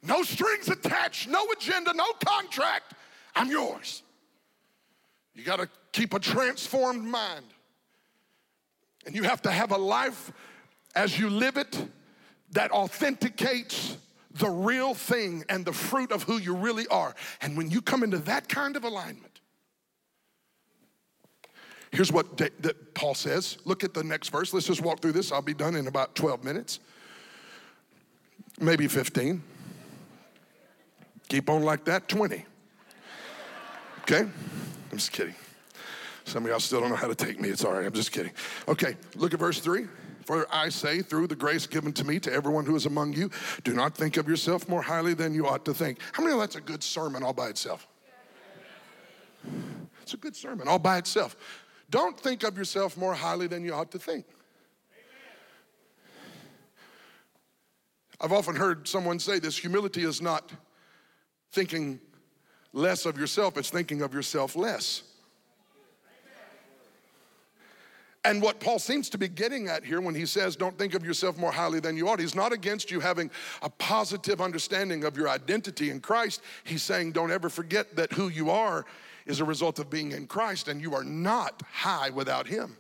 [0.03, 2.95] No strings attached, no agenda, no contract.
[3.35, 4.03] I'm yours.
[5.35, 7.45] You got to keep a transformed mind.
[9.05, 10.33] And you have to have a life
[10.95, 11.89] as you live it
[12.53, 13.97] that authenticates
[14.33, 17.15] the real thing and the fruit of who you really are.
[17.41, 19.36] And when you come into that kind of alignment,
[21.97, 23.57] here's what da- that Paul says.
[23.65, 24.53] Look at the next verse.
[24.53, 25.33] Let's just walk through this.
[25.33, 26.79] I'll be done in about 12 minutes,
[28.61, 29.43] maybe 15.
[31.29, 32.45] Keep on like that, 20.
[34.03, 34.21] Okay?
[34.21, 35.35] I'm just kidding.
[36.25, 37.49] Some of y'all still don't know how to take me.
[37.49, 37.87] It's all right.
[37.87, 38.33] I'm just kidding.
[38.69, 39.87] Okay, look at verse 3.
[40.25, 43.31] For I say, through the grace given to me, to everyone who is among you,
[43.63, 45.99] do not think of yourself more highly than you ought to think.
[46.13, 47.87] How many of that's a good sermon all by itself?
[50.03, 51.37] It's a good sermon all by itself.
[51.91, 54.27] Don't think of yourself more highly than you ought to think.
[58.21, 60.51] I've often heard someone say this humility is not
[61.53, 62.01] thinking
[62.73, 65.03] less of yourself, it's thinking of yourself less.
[68.25, 71.05] And what Paul seems to be getting at here when he says, Don't think of
[71.05, 73.31] yourself more highly than you ought, he's not against you having
[73.63, 76.43] a positive understanding of your identity in Christ.
[76.65, 78.85] He's saying, Don't ever forget that who you are
[79.27, 82.77] is a result of being in Christ, and you are not high without Him.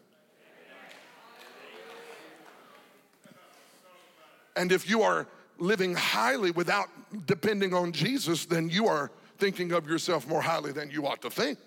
[4.57, 5.26] And if you are
[5.59, 6.88] living highly without
[7.26, 11.30] depending on Jesus, then you are thinking of yourself more highly than you ought to
[11.30, 11.59] think.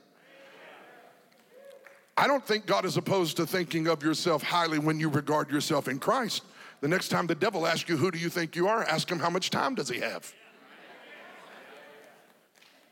[2.17, 5.87] I don't think God is opposed to thinking of yourself highly when you regard yourself
[5.87, 6.43] in Christ.
[6.81, 8.83] The next time the devil asks you, Who do you think you are?
[8.83, 10.33] ask him, How much time does he have?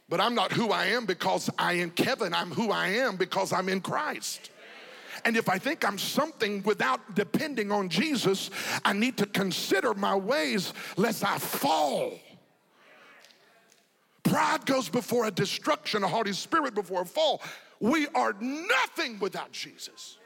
[0.09, 2.33] But I'm not who I am because I am Kevin.
[2.33, 4.51] I'm who I am because I'm in Christ.
[5.25, 8.49] And if I think I'm something without depending on Jesus,
[8.85, 12.19] I need to consider my ways lest I fall.
[14.23, 17.41] Pride goes before a destruction, a haughty spirit before a fall.
[17.79, 20.17] We are nothing without Jesus.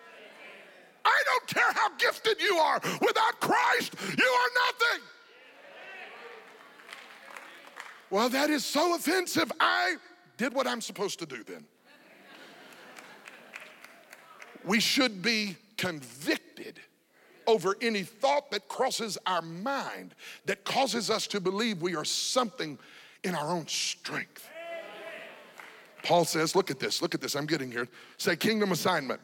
[1.03, 5.03] I don't care how gifted you are, without Christ, you are nothing.
[8.12, 9.51] Well, that is so offensive.
[9.59, 9.95] I
[10.38, 11.66] did what I'm supposed to do then.
[14.66, 16.80] We should be convicted
[17.47, 20.14] over any thought that crosses our mind
[20.45, 22.78] that causes us to believe we are something
[23.24, 24.47] in our own strength.
[26.03, 27.88] Paul says, look at this, look at this, I'm getting here.
[28.18, 29.22] Say kingdom assignment.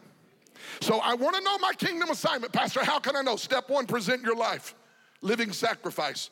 [0.82, 2.84] So I want to know my kingdom assignment, Pastor.
[2.84, 3.36] How can I know?
[3.36, 4.76] Step one, present your life,
[5.22, 6.30] living sacrifice.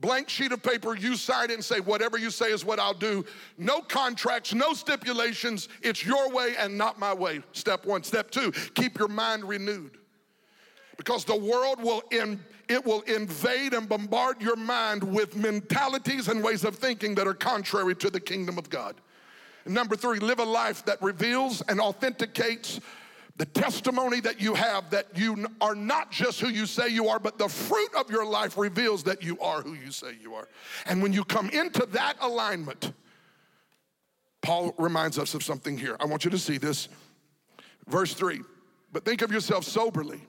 [0.00, 2.92] Blank sheet of paper, you sign it and say, whatever you say is what I'll
[2.92, 3.24] do.
[3.56, 5.68] No contracts, no stipulations.
[5.80, 7.40] It's your way and not my way.
[7.52, 8.02] Step one.
[8.02, 9.96] Step two, keep your mind renewed.
[10.98, 16.44] Because the world will in, it will invade and bombard your mind with mentalities and
[16.44, 18.96] ways of thinking that are contrary to the kingdom of God.
[19.64, 22.80] Number three, live a life that reveals and authenticates
[23.36, 27.18] the testimony that you have that you are not just who you say you are,
[27.18, 30.48] but the fruit of your life reveals that you are who you say you are.
[30.86, 32.92] And when you come into that alignment,
[34.40, 35.96] Paul reminds us of something here.
[36.00, 36.88] I want you to see this.
[37.88, 38.40] Verse three,
[38.92, 40.20] but think of yourself soberly.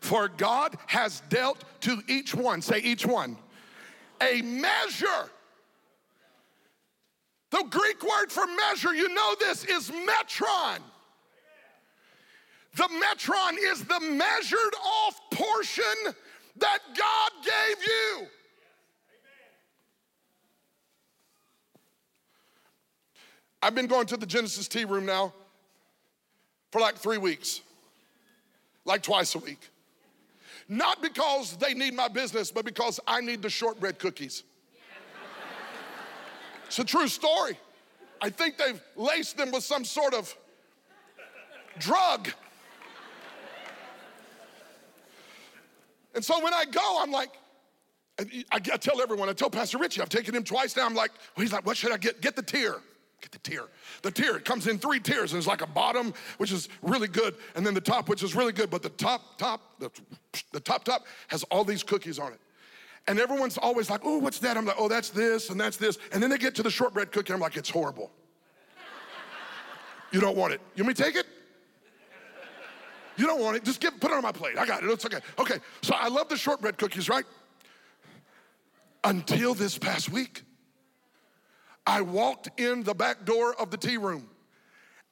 [0.00, 3.38] For God has dealt to each one, say each one,
[4.20, 5.30] a measure
[7.50, 10.78] the Greek word for measure, you know this, is metron.
[12.76, 15.84] The metron is the measured off portion
[16.56, 18.26] that God gave you.
[23.62, 25.34] I've been going to the Genesis tea room now
[26.70, 27.60] for like three weeks,
[28.84, 29.68] like twice a week.
[30.68, 34.44] Not because they need my business, but because I need the shortbread cookies.
[36.66, 37.58] It's a true story.
[38.22, 40.32] I think they've laced them with some sort of
[41.78, 42.28] drug.
[46.14, 47.30] And so when I go, I'm like,
[48.52, 50.84] I, tell everyone, I tell Pastor Richie, I've taken him twice now.
[50.84, 52.20] I'm like, well, he's like, what should I get?
[52.20, 52.76] Get the tier.
[53.20, 53.64] Get the tier.
[54.02, 55.32] The tier, it comes in three tiers.
[55.32, 58.34] And there's like a bottom, which is really good, and then the top, which is
[58.34, 58.70] really good.
[58.70, 59.90] But the top, top, the,
[60.52, 62.40] the top, top has all these cookies on it.
[63.06, 64.56] And everyone's always like, oh, what's that?
[64.56, 65.98] I'm like, oh, that's this and that's this.
[66.12, 68.10] And then they get to the shortbread cookie, I'm like, it's horrible.
[70.12, 70.60] you don't want it.
[70.74, 71.26] You want me to take it?
[73.20, 73.64] You don't want it.
[73.64, 74.56] Just give, put it on my plate.
[74.56, 74.88] I got it.
[74.88, 75.18] It's okay.
[75.38, 75.58] Okay.
[75.82, 77.26] So I love the shortbread cookies, right?
[79.04, 80.42] Until this past week,
[81.86, 84.26] I walked in the back door of the tea room,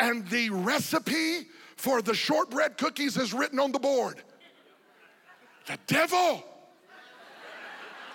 [0.01, 4.23] and the recipe for the shortbread cookies is written on the board.
[5.67, 6.43] The devil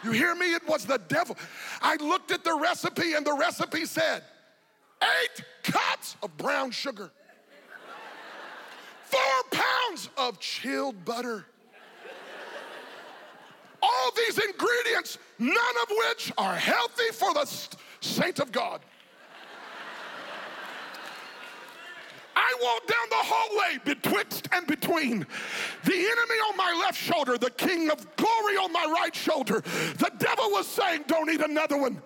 [0.04, 0.54] you hear me?
[0.54, 1.38] It was the devil.
[1.82, 4.24] I looked at the recipe, and the recipe said
[5.02, 7.12] eight cups of brown sugar,
[9.14, 11.46] four pounds of chilled butter,
[13.82, 17.46] all these ingredients, none of which are healthy for the
[18.02, 18.82] saint of God.
[22.36, 25.26] I walk down the hallway betwixt and between
[25.84, 29.62] the enemy on my left shoulder, the king of glory on my right shoulder.
[29.98, 32.02] The devil was saying, Don't eat another one.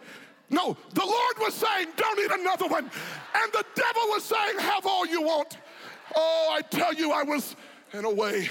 [0.49, 2.91] No, the Lord was saying, Don't eat another one.
[3.35, 5.57] And the devil was saying, Have all you want.
[6.15, 7.55] Oh, I tell you, I was
[7.93, 8.49] in a way.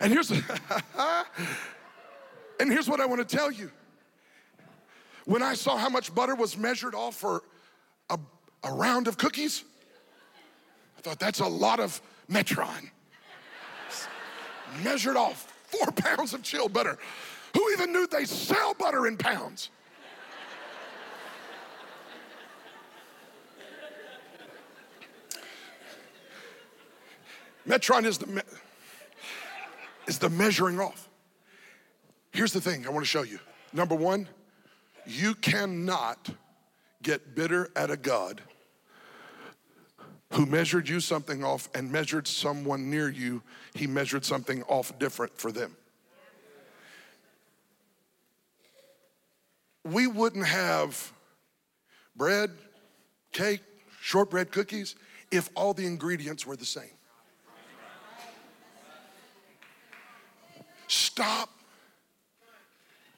[0.00, 0.30] And here's,
[2.60, 3.70] and here's what I want to tell you.
[5.24, 7.42] When I saw how much butter was measured off for
[8.10, 8.18] a,
[8.64, 9.64] a round of cookies,
[10.98, 12.90] I thought that's a lot of Metron.
[14.82, 16.98] measured off four pounds of chilled butter.
[17.54, 19.70] Who even knew they sell butter in pounds?
[27.66, 28.42] Metron is the, me-
[30.06, 31.08] is the measuring off.
[32.32, 33.38] Here's the thing I want to show you.
[33.72, 34.28] Number one,
[35.06, 36.30] you cannot
[37.02, 38.40] get bitter at a God
[40.32, 43.40] who measured you something off and measured someone near you,
[43.74, 45.76] he measured something off different for them.
[49.84, 51.12] We wouldn't have
[52.16, 52.50] bread,
[53.32, 53.60] cake,
[54.00, 54.96] shortbread cookies
[55.30, 56.90] if all the ingredients were the same.
[61.16, 61.48] Stop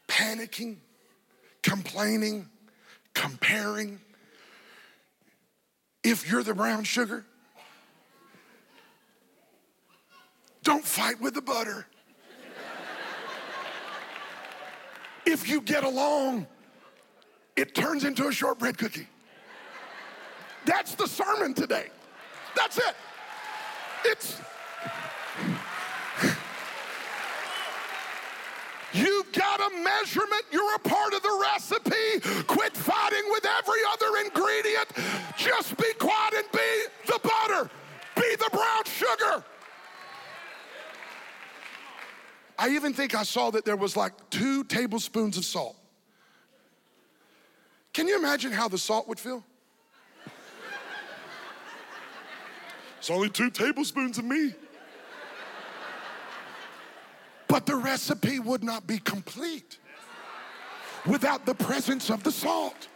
[0.06, 0.76] panicking,
[1.62, 2.46] complaining,
[3.14, 3.98] comparing.
[6.04, 7.24] If you're the brown sugar,
[10.62, 11.86] don't fight with the butter.
[15.24, 16.46] if you get along,
[17.56, 19.08] it turns into a shortbread cookie.
[20.66, 21.86] That's the sermon today.
[22.54, 22.94] That's it.
[24.04, 24.38] It's
[28.96, 30.42] You've got a measurement.
[30.50, 32.20] You're a part of the recipe.
[32.46, 34.88] Quit fighting with every other ingredient.
[35.36, 37.70] Just be quiet and be the butter.
[38.16, 39.44] Be the brown sugar.
[42.58, 45.76] I even think I saw that there was like two tablespoons of salt.
[47.92, 49.44] Can you imagine how the salt would feel?
[52.98, 54.54] It's only two tablespoons of me
[57.48, 59.78] but the recipe would not be complete
[61.06, 62.88] without the presence of the salt.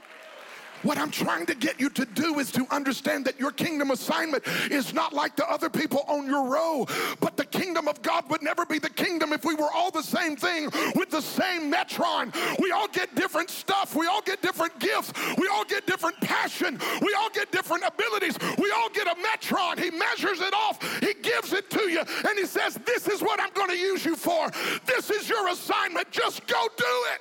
[0.82, 4.44] What I'm trying to get you to do is to understand that your kingdom assignment
[4.70, 6.86] is not like the other people on your row,
[7.20, 10.02] but the kingdom of God would never be the kingdom if we were all the
[10.02, 12.34] same thing with the same metron.
[12.58, 16.80] We all get different stuff, we all get different gifts, we all get different passion,
[17.02, 19.78] we all get different abilities, we all get a metron.
[19.78, 23.40] He measures it off, he gives it to you, and he says, This is what
[23.40, 24.50] I'm going to use you for.
[24.86, 26.10] This is your assignment.
[26.10, 27.20] Just go do it.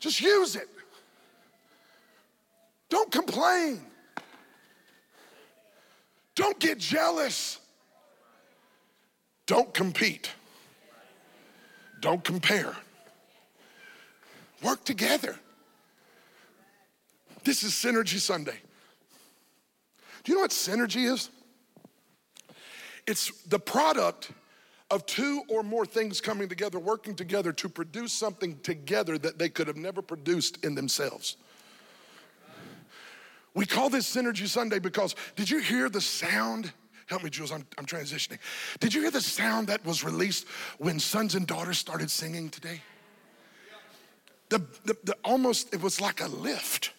[0.00, 0.68] Just use it.
[2.88, 3.80] Don't complain.
[6.34, 7.58] Don't get jealous.
[9.46, 10.30] Don't compete.
[12.00, 12.74] Don't compare.
[14.62, 15.36] Work together.
[17.44, 18.58] This is Synergy Sunday.
[20.24, 21.30] Do you know what synergy is?
[23.06, 24.30] It's the product
[24.90, 29.48] of two or more things coming together, working together to produce something together that they
[29.48, 31.36] could have never produced in themselves.
[33.54, 36.72] We call this Synergy Sunday because did you hear the sound?
[37.06, 38.38] Help me, Jules, I'm, I'm transitioning.
[38.78, 40.46] Did you hear the sound that was released
[40.78, 42.80] when sons and daughters started singing today?
[44.48, 46.92] The, the, the almost, it was like a lift.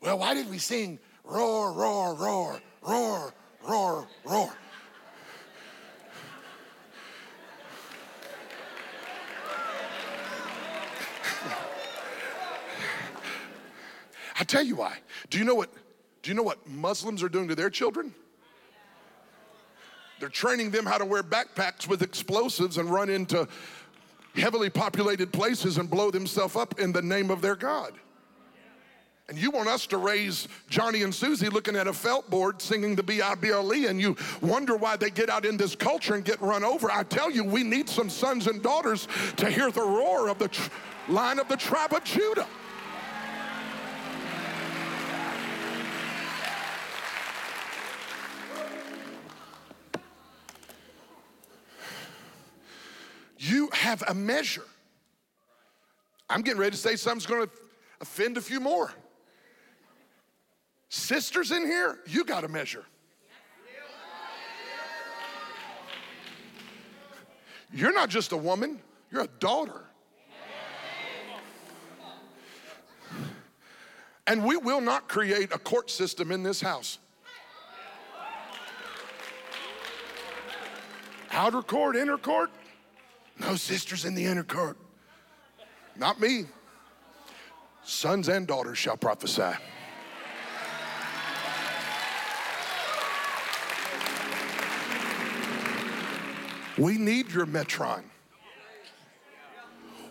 [0.00, 3.34] Well, why did we sing roar, roar, roar, roar,
[3.66, 4.52] roar, roar?
[14.38, 14.98] I tell you why.
[15.30, 15.70] Do you know what?
[16.22, 18.14] Do you know what Muslims are doing to their children?
[20.20, 23.46] They're training them how to wear backpacks with explosives and run into
[24.34, 27.92] heavily populated places and blow themselves up in the name of their God.
[29.28, 32.94] And you want us to raise Johnny and Susie looking at a felt board singing
[32.94, 36.62] the B-I-B-L-E and you wonder why they get out in this culture and get run
[36.62, 36.90] over.
[36.90, 40.48] I tell you, we need some sons and daughters to hear the roar of the
[40.48, 40.70] tr-
[41.08, 42.46] line of the tribe of Judah.
[53.44, 54.64] You have a measure.
[56.30, 57.52] I'm getting ready to say something's to
[58.00, 58.90] offend a few more.
[60.88, 62.84] sisters in here, you got to measure.
[67.70, 68.80] You're not just a woman,
[69.12, 69.82] you're a daughter.
[74.26, 76.98] And we will not create a court system in this house.
[81.30, 82.50] Outer court, inner court,
[83.40, 84.76] no sisters in the inner court.
[85.96, 86.46] Not me.
[87.84, 89.52] Sons and daughters shall prophesy.
[96.76, 98.02] We need your metron.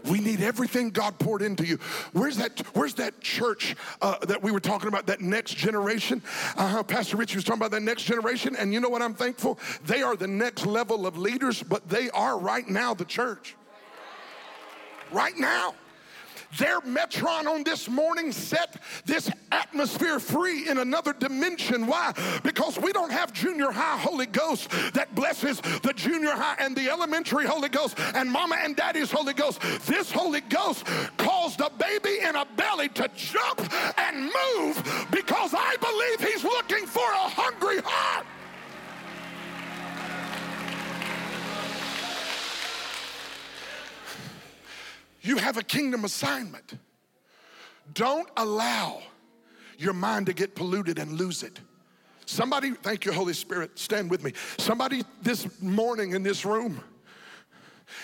[0.09, 1.77] We need everything God poured into you.
[2.11, 2.59] Where's that?
[2.73, 5.07] Where's that church uh, that we were talking about?
[5.07, 6.21] That next generation.
[6.57, 6.83] Uh-huh.
[6.83, 9.01] Pastor Richie was talking about that next generation, and you know what?
[9.01, 9.59] I'm thankful.
[9.85, 13.55] They are the next level of leaders, but they are right now the church.
[15.11, 15.75] Right now.
[16.57, 18.75] Their metron on this morning set
[19.05, 21.87] this atmosphere free in another dimension.
[21.87, 22.13] Why?
[22.43, 26.89] Because we don't have junior high Holy Ghost that blesses the junior high and the
[26.89, 29.61] elementary Holy Ghost and mama and daddy's Holy Ghost.
[29.85, 30.85] This Holy Ghost
[31.17, 33.61] caused a baby in a belly to jump
[33.97, 38.25] and move because I believe he's looking for a hungry heart.
[45.23, 46.73] You have a kingdom assignment.
[47.93, 49.01] Don't allow
[49.77, 51.59] your mind to get polluted and lose it.
[52.25, 54.33] Somebody, thank you, Holy Spirit, stand with me.
[54.57, 56.81] Somebody this morning in this room,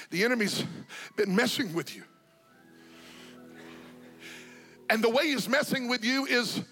[0.10, 0.64] the enemy's
[1.16, 2.04] been messing with you.
[4.90, 6.64] And the way he's messing with you is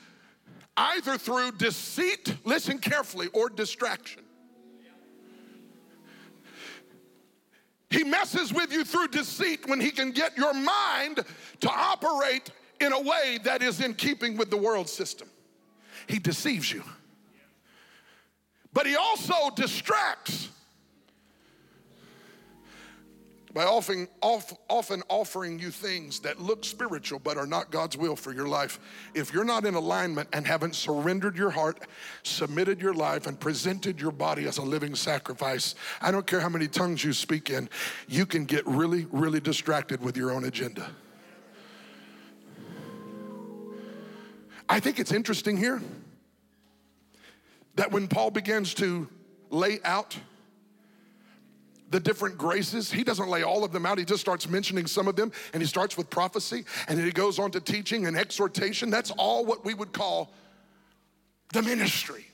[0.76, 4.24] either through deceit, listen carefully, or distraction.
[7.90, 11.24] He messes with you through deceit when he can get your mind
[11.62, 15.30] to operate in a way that is in keeping with the world system.
[16.08, 16.84] He deceives you.
[18.74, 20.50] But he also distracts
[23.58, 28.32] by often, often offering you things that look spiritual but are not God's will for
[28.32, 28.80] your life.
[29.16, 31.80] If you're not in alignment and haven't surrendered your heart,
[32.22, 36.50] submitted your life, and presented your body as a living sacrifice, I don't care how
[36.50, 37.68] many tongues you speak in,
[38.08, 40.92] you can get really, really distracted with your own agenda.
[44.70, 45.82] I think it's interesting here
[47.74, 49.10] that when Paul begins to
[49.50, 50.16] lay out
[51.90, 52.92] the different graces.
[52.92, 53.98] He doesn't lay all of them out.
[53.98, 57.12] He just starts mentioning some of them, and he starts with prophecy, and then he
[57.12, 58.90] goes on to teaching and exhortation.
[58.90, 60.32] That's all what we would call
[61.54, 62.26] the ministry.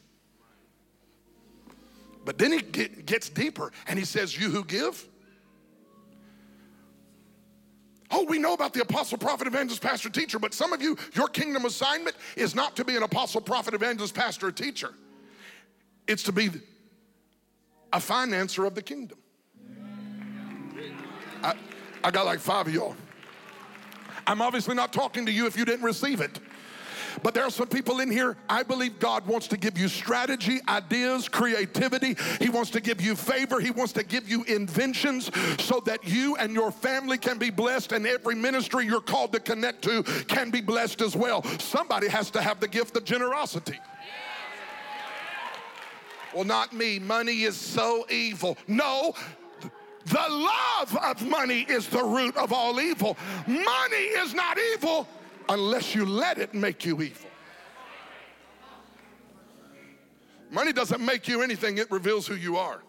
[2.26, 5.08] But then he get, gets deeper, and he says, You who give.
[8.16, 11.28] Oh, we know about the apostle, prophet, evangelist, pastor, teacher, but some of you, your
[11.28, 14.94] kingdom assignment is not to be an apostle, prophet, evangelist, pastor, or teacher.
[16.08, 16.52] It's to be
[17.92, 19.18] a financer of the kingdom.
[21.44, 21.56] I,
[22.04, 22.96] I got like five of y'all.
[24.26, 26.40] I'm obviously not talking to you if you didn't receive it.
[27.22, 30.60] But there are some people in here, I believe God wants to give you strategy,
[30.68, 32.16] ideas, creativity.
[32.40, 33.60] He wants to give you favor.
[33.60, 35.30] He wants to give you inventions
[35.62, 39.40] so that you and your family can be blessed and every ministry you're called to
[39.40, 41.44] connect to can be blessed as well.
[41.60, 43.80] Somebody has to have the gift of generosity.
[46.34, 46.98] Well, not me.
[46.98, 48.58] Money is so evil.
[48.68, 49.14] No,
[50.06, 53.18] the love of money is the root of all evil.
[53.48, 55.08] Money is not evil
[55.50, 57.30] unless you let it make you evil.
[60.52, 62.84] Money doesn't make you anything, it reveals who you are.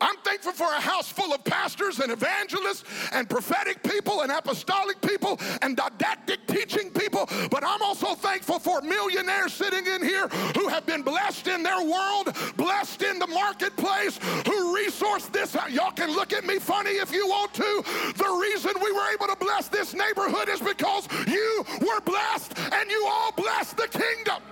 [0.00, 5.00] I'm thankful for a house full of pastors and evangelists and prophetic people and apostolic
[5.00, 10.68] people and didactic teaching people, but I'm also thankful for millionaires sitting in here who
[10.68, 15.56] have been blessed in their world, blessed in the marketplace, who resource this.
[15.70, 17.84] Y'all can look at me funny if you want to.
[18.16, 22.90] The reason we were able to bless this neighborhood is because you were blessed and
[22.90, 24.42] you all blessed the kingdom.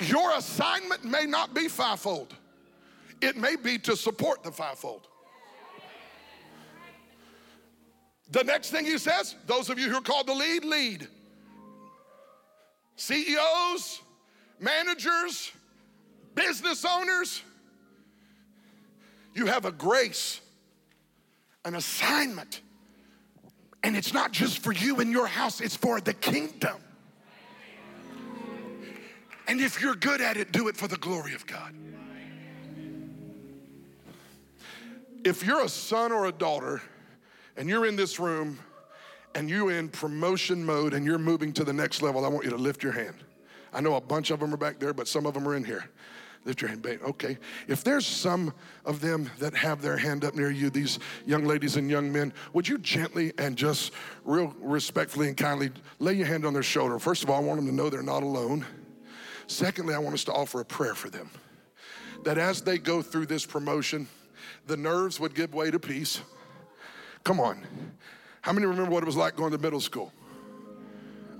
[0.00, 2.34] Your assignment may not be fivefold,
[3.20, 5.08] it may be to support the fivefold.
[8.30, 11.06] The next thing he says, those of you who are called to lead, lead.
[12.96, 14.00] CEOs,
[14.58, 15.52] managers,
[16.34, 17.42] business owners,
[19.34, 20.40] you have a grace,
[21.64, 22.62] an assignment.
[23.84, 26.78] And it's not just for you and your house, it's for the kingdom.
[29.48, 31.74] And if you're good at it, do it for the glory of God.
[35.24, 36.80] If you're a son or a daughter
[37.56, 38.58] and you're in this room
[39.34, 42.50] and you're in promotion mode and you're moving to the next level, I want you
[42.50, 43.16] to lift your hand.
[43.72, 45.64] I know a bunch of them are back there, but some of them are in
[45.64, 45.90] here.
[46.44, 47.00] Lift your hand, babe.
[47.02, 47.38] Okay.
[47.66, 51.76] If there's some of them that have their hand up near you, these young ladies
[51.76, 53.92] and young men, would you gently and just
[54.24, 57.00] real respectfully and kindly lay your hand on their shoulder?
[57.00, 58.64] First of all, I want them to know they're not alone.
[59.46, 61.30] Secondly, I want us to offer a prayer for them.
[62.24, 64.08] That as they go through this promotion,
[64.66, 66.20] the nerves would give way to peace.
[67.24, 67.64] Come on.
[68.40, 70.12] How many remember what it was like going to middle school?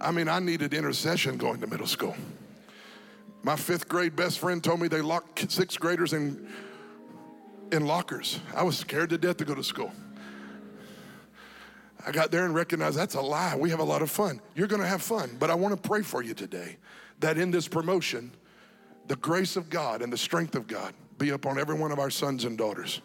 [0.00, 2.14] I mean, I needed intercession going to middle school.
[3.42, 6.48] My fifth grade best friend told me they locked sixth graders in,
[7.72, 8.40] in lockers.
[8.54, 9.92] I was scared to death to go to school.
[12.04, 13.56] I got there and recognized that's a lie.
[13.56, 14.40] We have a lot of fun.
[14.54, 16.76] You're going to have fun, but I want to pray for you today
[17.20, 18.32] that in this promotion,
[19.08, 22.10] the grace of God and the strength of God be upon every one of our
[22.10, 23.00] sons and daughters.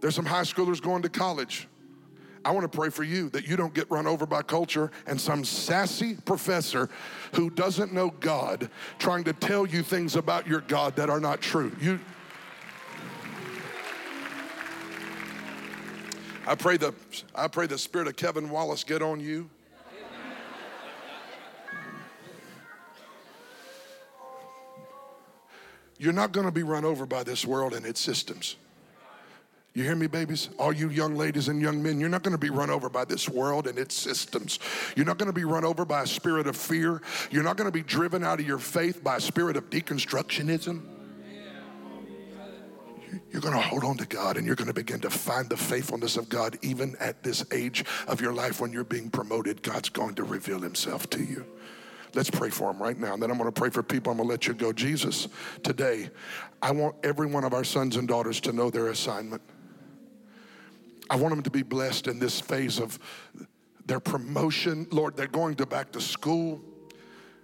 [0.00, 1.66] There's some high schoolers going to college.
[2.44, 5.18] I want to pray for you that you don't get run over by culture and
[5.18, 6.90] some sassy professor
[7.32, 11.40] who doesn't know God trying to tell you things about your God that are not
[11.40, 11.72] true.
[11.80, 12.00] You
[16.46, 16.92] I pray the
[17.34, 19.48] I pray the spirit of Kevin Wallace get on you.
[26.04, 28.56] You're not going to be run over by this world and its systems.
[29.72, 30.50] You hear me, babies?
[30.58, 33.06] All you young ladies and young men, you're not going to be run over by
[33.06, 34.58] this world and its systems.
[34.96, 37.00] You're not going to be run over by a spirit of fear.
[37.30, 40.82] You're not going to be driven out of your faith by a spirit of deconstructionism.
[43.30, 45.56] You're going to hold on to God and you're going to begin to find the
[45.56, 49.62] faithfulness of God even at this age of your life when you're being promoted.
[49.62, 51.46] God's going to reveal himself to you.
[52.14, 53.14] Let's pray for them right now.
[53.14, 54.12] And then I'm going to pray for people.
[54.12, 54.72] I'm going to let you go.
[54.72, 55.28] Jesus,
[55.62, 56.10] today,
[56.62, 59.42] I want every one of our sons and daughters to know their assignment.
[61.10, 62.98] I want them to be blessed in this phase of
[63.86, 64.86] their promotion.
[64.90, 66.62] Lord, they're going to back to school.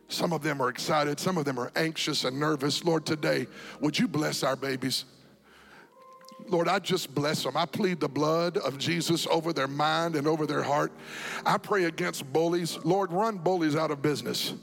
[0.08, 2.84] Some of them are excited, some of them are anxious and nervous.
[2.84, 3.46] Lord, today,
[3.80, 5.04] would you bless our babies?
[6.50, 7.56] Lord, I just bless them.
[7.56, 10.92] I plead the blood of Jesus over their mind and over their heart.
[11.46, 12.78] I pray against bullies.
[12.84, 14.54] Lord, run bullies out of business.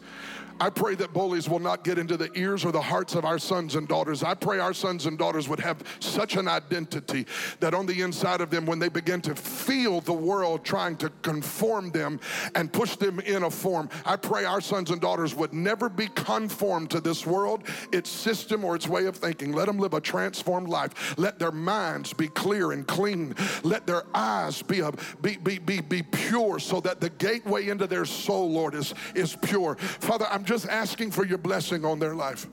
[0.59, 3.37] I pray that bullies will not get into the ears or the hearts of our
[3.37, 4.23] sons and daughters.
[4.23, 7.25] I pray our sons and daughters would have such an identity
[7.59, 11.09] that on the inside of them, when they begin to feel the world trying to
[11.21, 12.19] conform them
[12.55, 16.07] and push them in a form, I pray our sons and daughters would never be
[16.07, 19.51] conformed to this world, its system, or its way of thinking.
[19.51, 21.17] Let them live a transformed life.
[21.17, 23.35] Let their minds be clear and clean.
[23.63, 24.91] Let their eyes be, a,
[25.21, 29.35] be, be, be, be pure so that the gateway into their soul, Lord, is, is
[29.35, 29.75] pure.
[29.75, 32.47] Father, I'm just asking for your blessing on their life.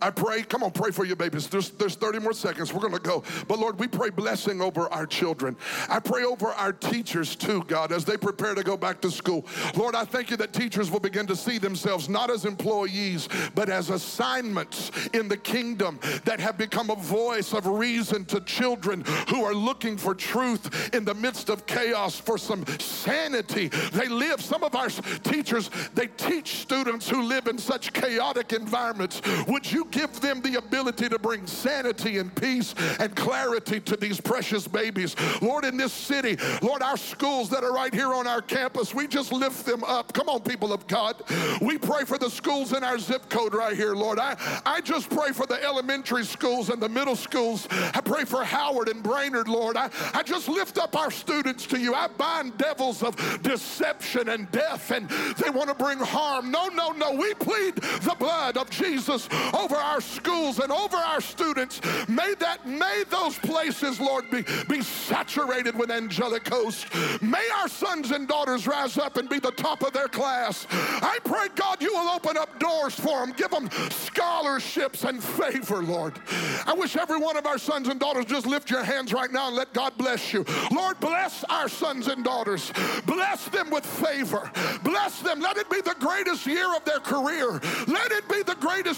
[0.00, 1.48] I pray, come on, pray for your babies.
[1.48, 2.72] There's, there's 30 more seconds.
[2.72, 3.22] We're going to go.
[3.48, 5.56] But Lord, we pray blessing over our children.
[5.88, 9.46] I pray over our teachers too, God, as they prepare to go back to school.
[9.74, 13.68] Lord, I thank you that teachers will begin to see themselves not as employees, but
[13.68, 19.44] as assignments in the kingdom that have become a voice of reason to children who
[19.44, 23.68] are looking for truth in the midst of chaos, for some sanity.
[23.68, 29.22] They live, some of our teachers, they teach students who live in such chaotic environments.
[29.46, 34.20] Would you give them the ability to bring sanity and peace and clarity to these
[34.20, 35.16] precious babies.
[35.40, 39.06] Lord, in this city, Lord, our schools that are right here on our campus, we
[39.06, 40.12] just lift them up.
[40.12, 41.16] Come on, people of God.
[41.60, 44.18] We pray for the schools in our zip code right here, Lord.
[44.18, 47.68] I, I just pray for the elementary schools and the middle schools.
[47.70, 49.76] I pray for Howard and Brainerd, Lord.
[49.76, 51.94] I, I just lift up our students to you.
[51.94, 55.08] I bind devils of deception and death, and
[55.38, 56.50] they want to bring harm.
[56.50, 57.12] No, no, no.
[57.12, 61.80] We plead the blood of Jesus over our schools and over our students.
[62.08, 66.86] May that, may those places, Lord, be, be saturated with angelic hosts.
[67.22, 70.66] May our sons and daughters rise up and be the top of their class.
[70.70, 75.82] I pray, God, you will open up doors for them, give them scholarships and favor,
[75.82, 76.18] Lord.
[76.66, 79.48] I wish every one of our sons and daughters just lift your hands right now
[79.48, 80.44] and let God bless you.
[80.70, 82.72] Lord, bless our sons and daughters.
[83.06, 84.50] Bless them with favor.
[84.82, 85.40] Bless them.
[85.40, 87.60] Let it be the greatest year of their career.
[87.86, 88.42] Let it be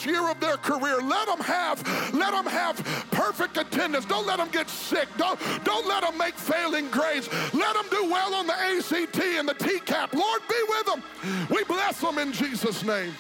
[0.04, 1.00] year of their career.
[1.00, 2.76] Let them have, let them have
[3.10, 4.04] perfect attendance.
[4.04, 5.08] Don't let them get sick.
[5.16, 7.28] Don't, don't let them make failing grades.
[7.54, 10.12] Let them do well on the ACT and the TCAP.
[10.12, 11.46] Lord, be with them.
[11.50, 13.14] We bless them in Jesus' name.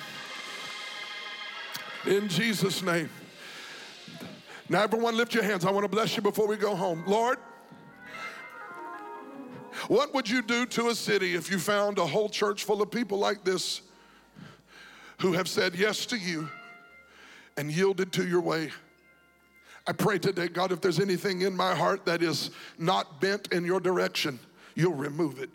[2.06, 3.08] In Jesus' name.
[4.68, 5.64] Now, everyone, lift your hands.
[5.64, 7.04] I want to bless you before we go home.
[7.06, 7.38] Lord,
[9.88, 12.90] what would you do to a city if you found a whole church full of
[12.90, 13.82] people like this
[15.20, 16.48] who have said yes to you?
[17.56, 18.70] And yielded to your way.
[19.86, 23.64] I pray today, God, if there's anything in my heart that is not bent in
[23.64, 24.38] your direction,
[24.74, 25.50] you'll remove it.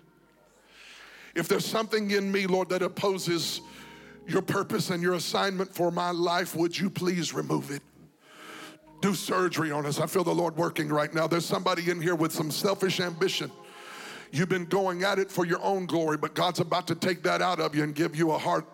[1.36, 3.62] If there's something in me, Lord, that opposes
[4.28, 7.82] your purpose and your assignment for my life, would you please remove it?
[9.02, 10.00] Do surgery on us.
[10.00, 11.28] I feel the Lord working right now.
[11.28, 13.52] There's somebody in here with some selfish ambition.
[14.32, 17.42] You've been going at it for your own glory, but God's about to take that
[17.42, 18.66] out of you and give you a heart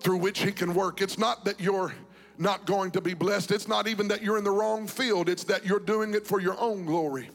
[0.00, 1.00] through which He can work.
[1.00, 1.92] It's not that you're
[2.38, 5.44] not going to be blessed, it's not even that you're in the wrong field, it's
[5.44, 7.30] that you're doing it for your own glory.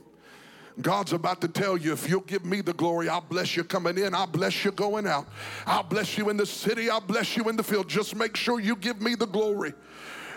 [0.81, 3.97] God's about to tell you if you'll give me the glory, I'll bless you coming
[3.97, 5.27] in, I'll bless you going out,
[5.67, 7.87] I'll bless you in the city, I'll bless you in the field.
[7.87, 9.73] Just make sure you give me the glory.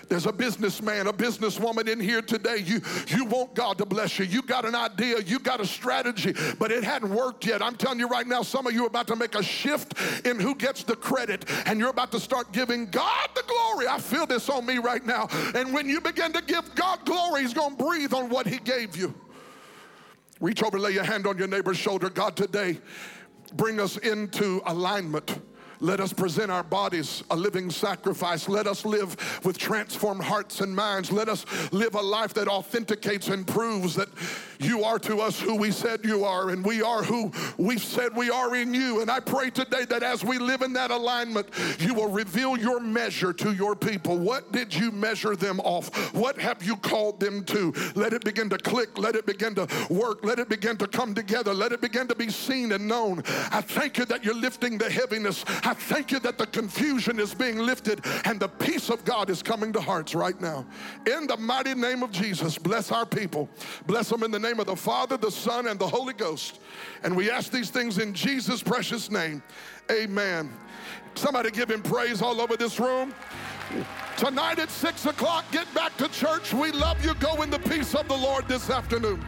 [0.09, 2.59] There's a businessman, a businesswoman in here today.
[2.59, 4.25] You, you want God to bless you.
[4.25, 7.61] You got an idea, you got a strategy, but it hadn't worked yet.
[7.61, 9.95] I'm telling you right now, some of you are about to make a shift
[10.25, 13.89] in who gets the credit, and you're about to start giving God the glory.
[13.89, 15.29] I feel this on me right now.
[15.55, 18.59] And when you begin to give God glory, He's going to breathe on what He
[18.59, 19.15] gave you.
[20.41, 22.11] Reach over, lay your hand on your neighbor's shoulder.
[22.11, 22.79] God, today,
[23.55, 25.41] bring us into alignment
[25.81, 28.49] let us present our bodies a living sacrifice.
[28.49, 31.13] Let us live with transformed hearts and minds.
[31.13, 34.09] Let us live a life that authenticates and proves that
[34.59, 38.17] you are to us who we said you are, and we are who we said
[38.17, 39.01] we are in you.
[39.01, 41.49] And I pray today that as we live in that alignment,
[41.79, 44.19] you will reveal your measure to your people.
[44.19, 46.15] What did you measure them off?
[46.15, 47.75] What have you called them to?
[47.95, 48.99] Let it begin to click.
[48.99, 50.25] Let it begin to work.
[50.25, 51.53] Let it begin to come together.
[51.53, 53.23] Let it begin to be seen and known.
[53.51, 55.45] I thank you that you're lifting the heaviness.
[55.67, 59.43] I thank you that the confusion is being lifted and the peace of God is
[59.43, 60.65] coming to hearts right now.
[61.13, 63.49] In the mighty name of Jesus, bless our people.
[63.85, 66.61] Bless them in the name of the Father, the Son, and the Holy Ghost.
[67.03, 69.43] And we ask these things in Jesus' precious name.
[69.91, 70.53] Amen.
[71.17, 73.13] Somebody give him praise all over this room.
[74.17, 76.55] Tonight at 6 o'clock, get back to church.
[76.55, 77.13] We love you.
[77.15, 79.21] Go in the peace of the Lord this afternoon.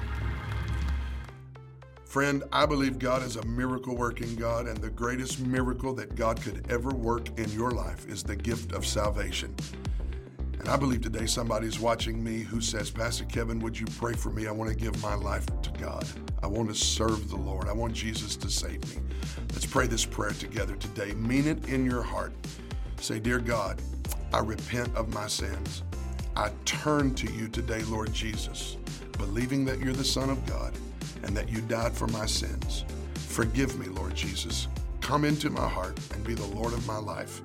[2.09, 6.41] Friend, I believe God is a miracle working God, and the greatest miracle that God
[6.41, 9.55] could ever work in your life is the gift of salvation.
[10.59, 14.31] And I believe today somebody's watching me who says, Pastor Kevin, would you pray for
[14.31, 14.47] me?
[14.47, 16.09] I want to give my life to God.
[16.43, 17.69] I want to serve the Lord.
[17.69, 19.03] I want Jesus to save me.
[19.53, 21.13] Let's pray this prayer together today.
[21.13, 22.33] Mean it in your heart.
[23.01, 23.83] Say, Dear God,
[24.33, 25.83] I repent of my sins.
[26.35, 28.79] I turn to you today, Lord Jesus,
[29.19, 30.73] believing that you're the Son of God
[31.23, 32.85] and that you died for my sins.
[33.15, 34.69] Forgive me, Lord Jesus.
[35.01, 37.43] Come into my heart and be the Lord of my life.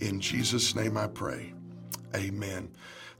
[0.00, 1.52] In Jesus' name I pray.
[2.14, 2.70] Amen.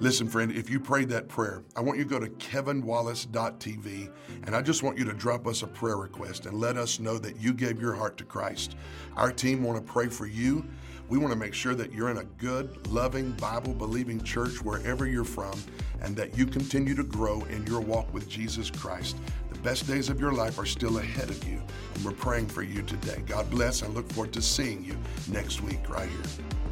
[0.00, 4.10] Listen, friend, if you prayed that prayer, I want you to go to kevinwallace.tv
[4.44, 7.18] and I just want you to drop us a prayer request and let us know
[7.18, 8.76] that you gave your heart to Christ.
[9.16, 10.64] Our team want to pray for you.
[11.08, 15.04] We want to make sure that you're in a good, loving, Bible believing church wherever
[15.04, 15.58] you're from
[16.00, 19.16] and that you continue to grow in your walk with Jesus Christ
[19.62, 21.60] best days of your life are still ahead of you,
[21.94, 23.22] and we're praying for you today.
[23.26, 23.82] God bless.
[23.82, 24.96] I look forward to seeing you
[25.28, 26.67] next week right here.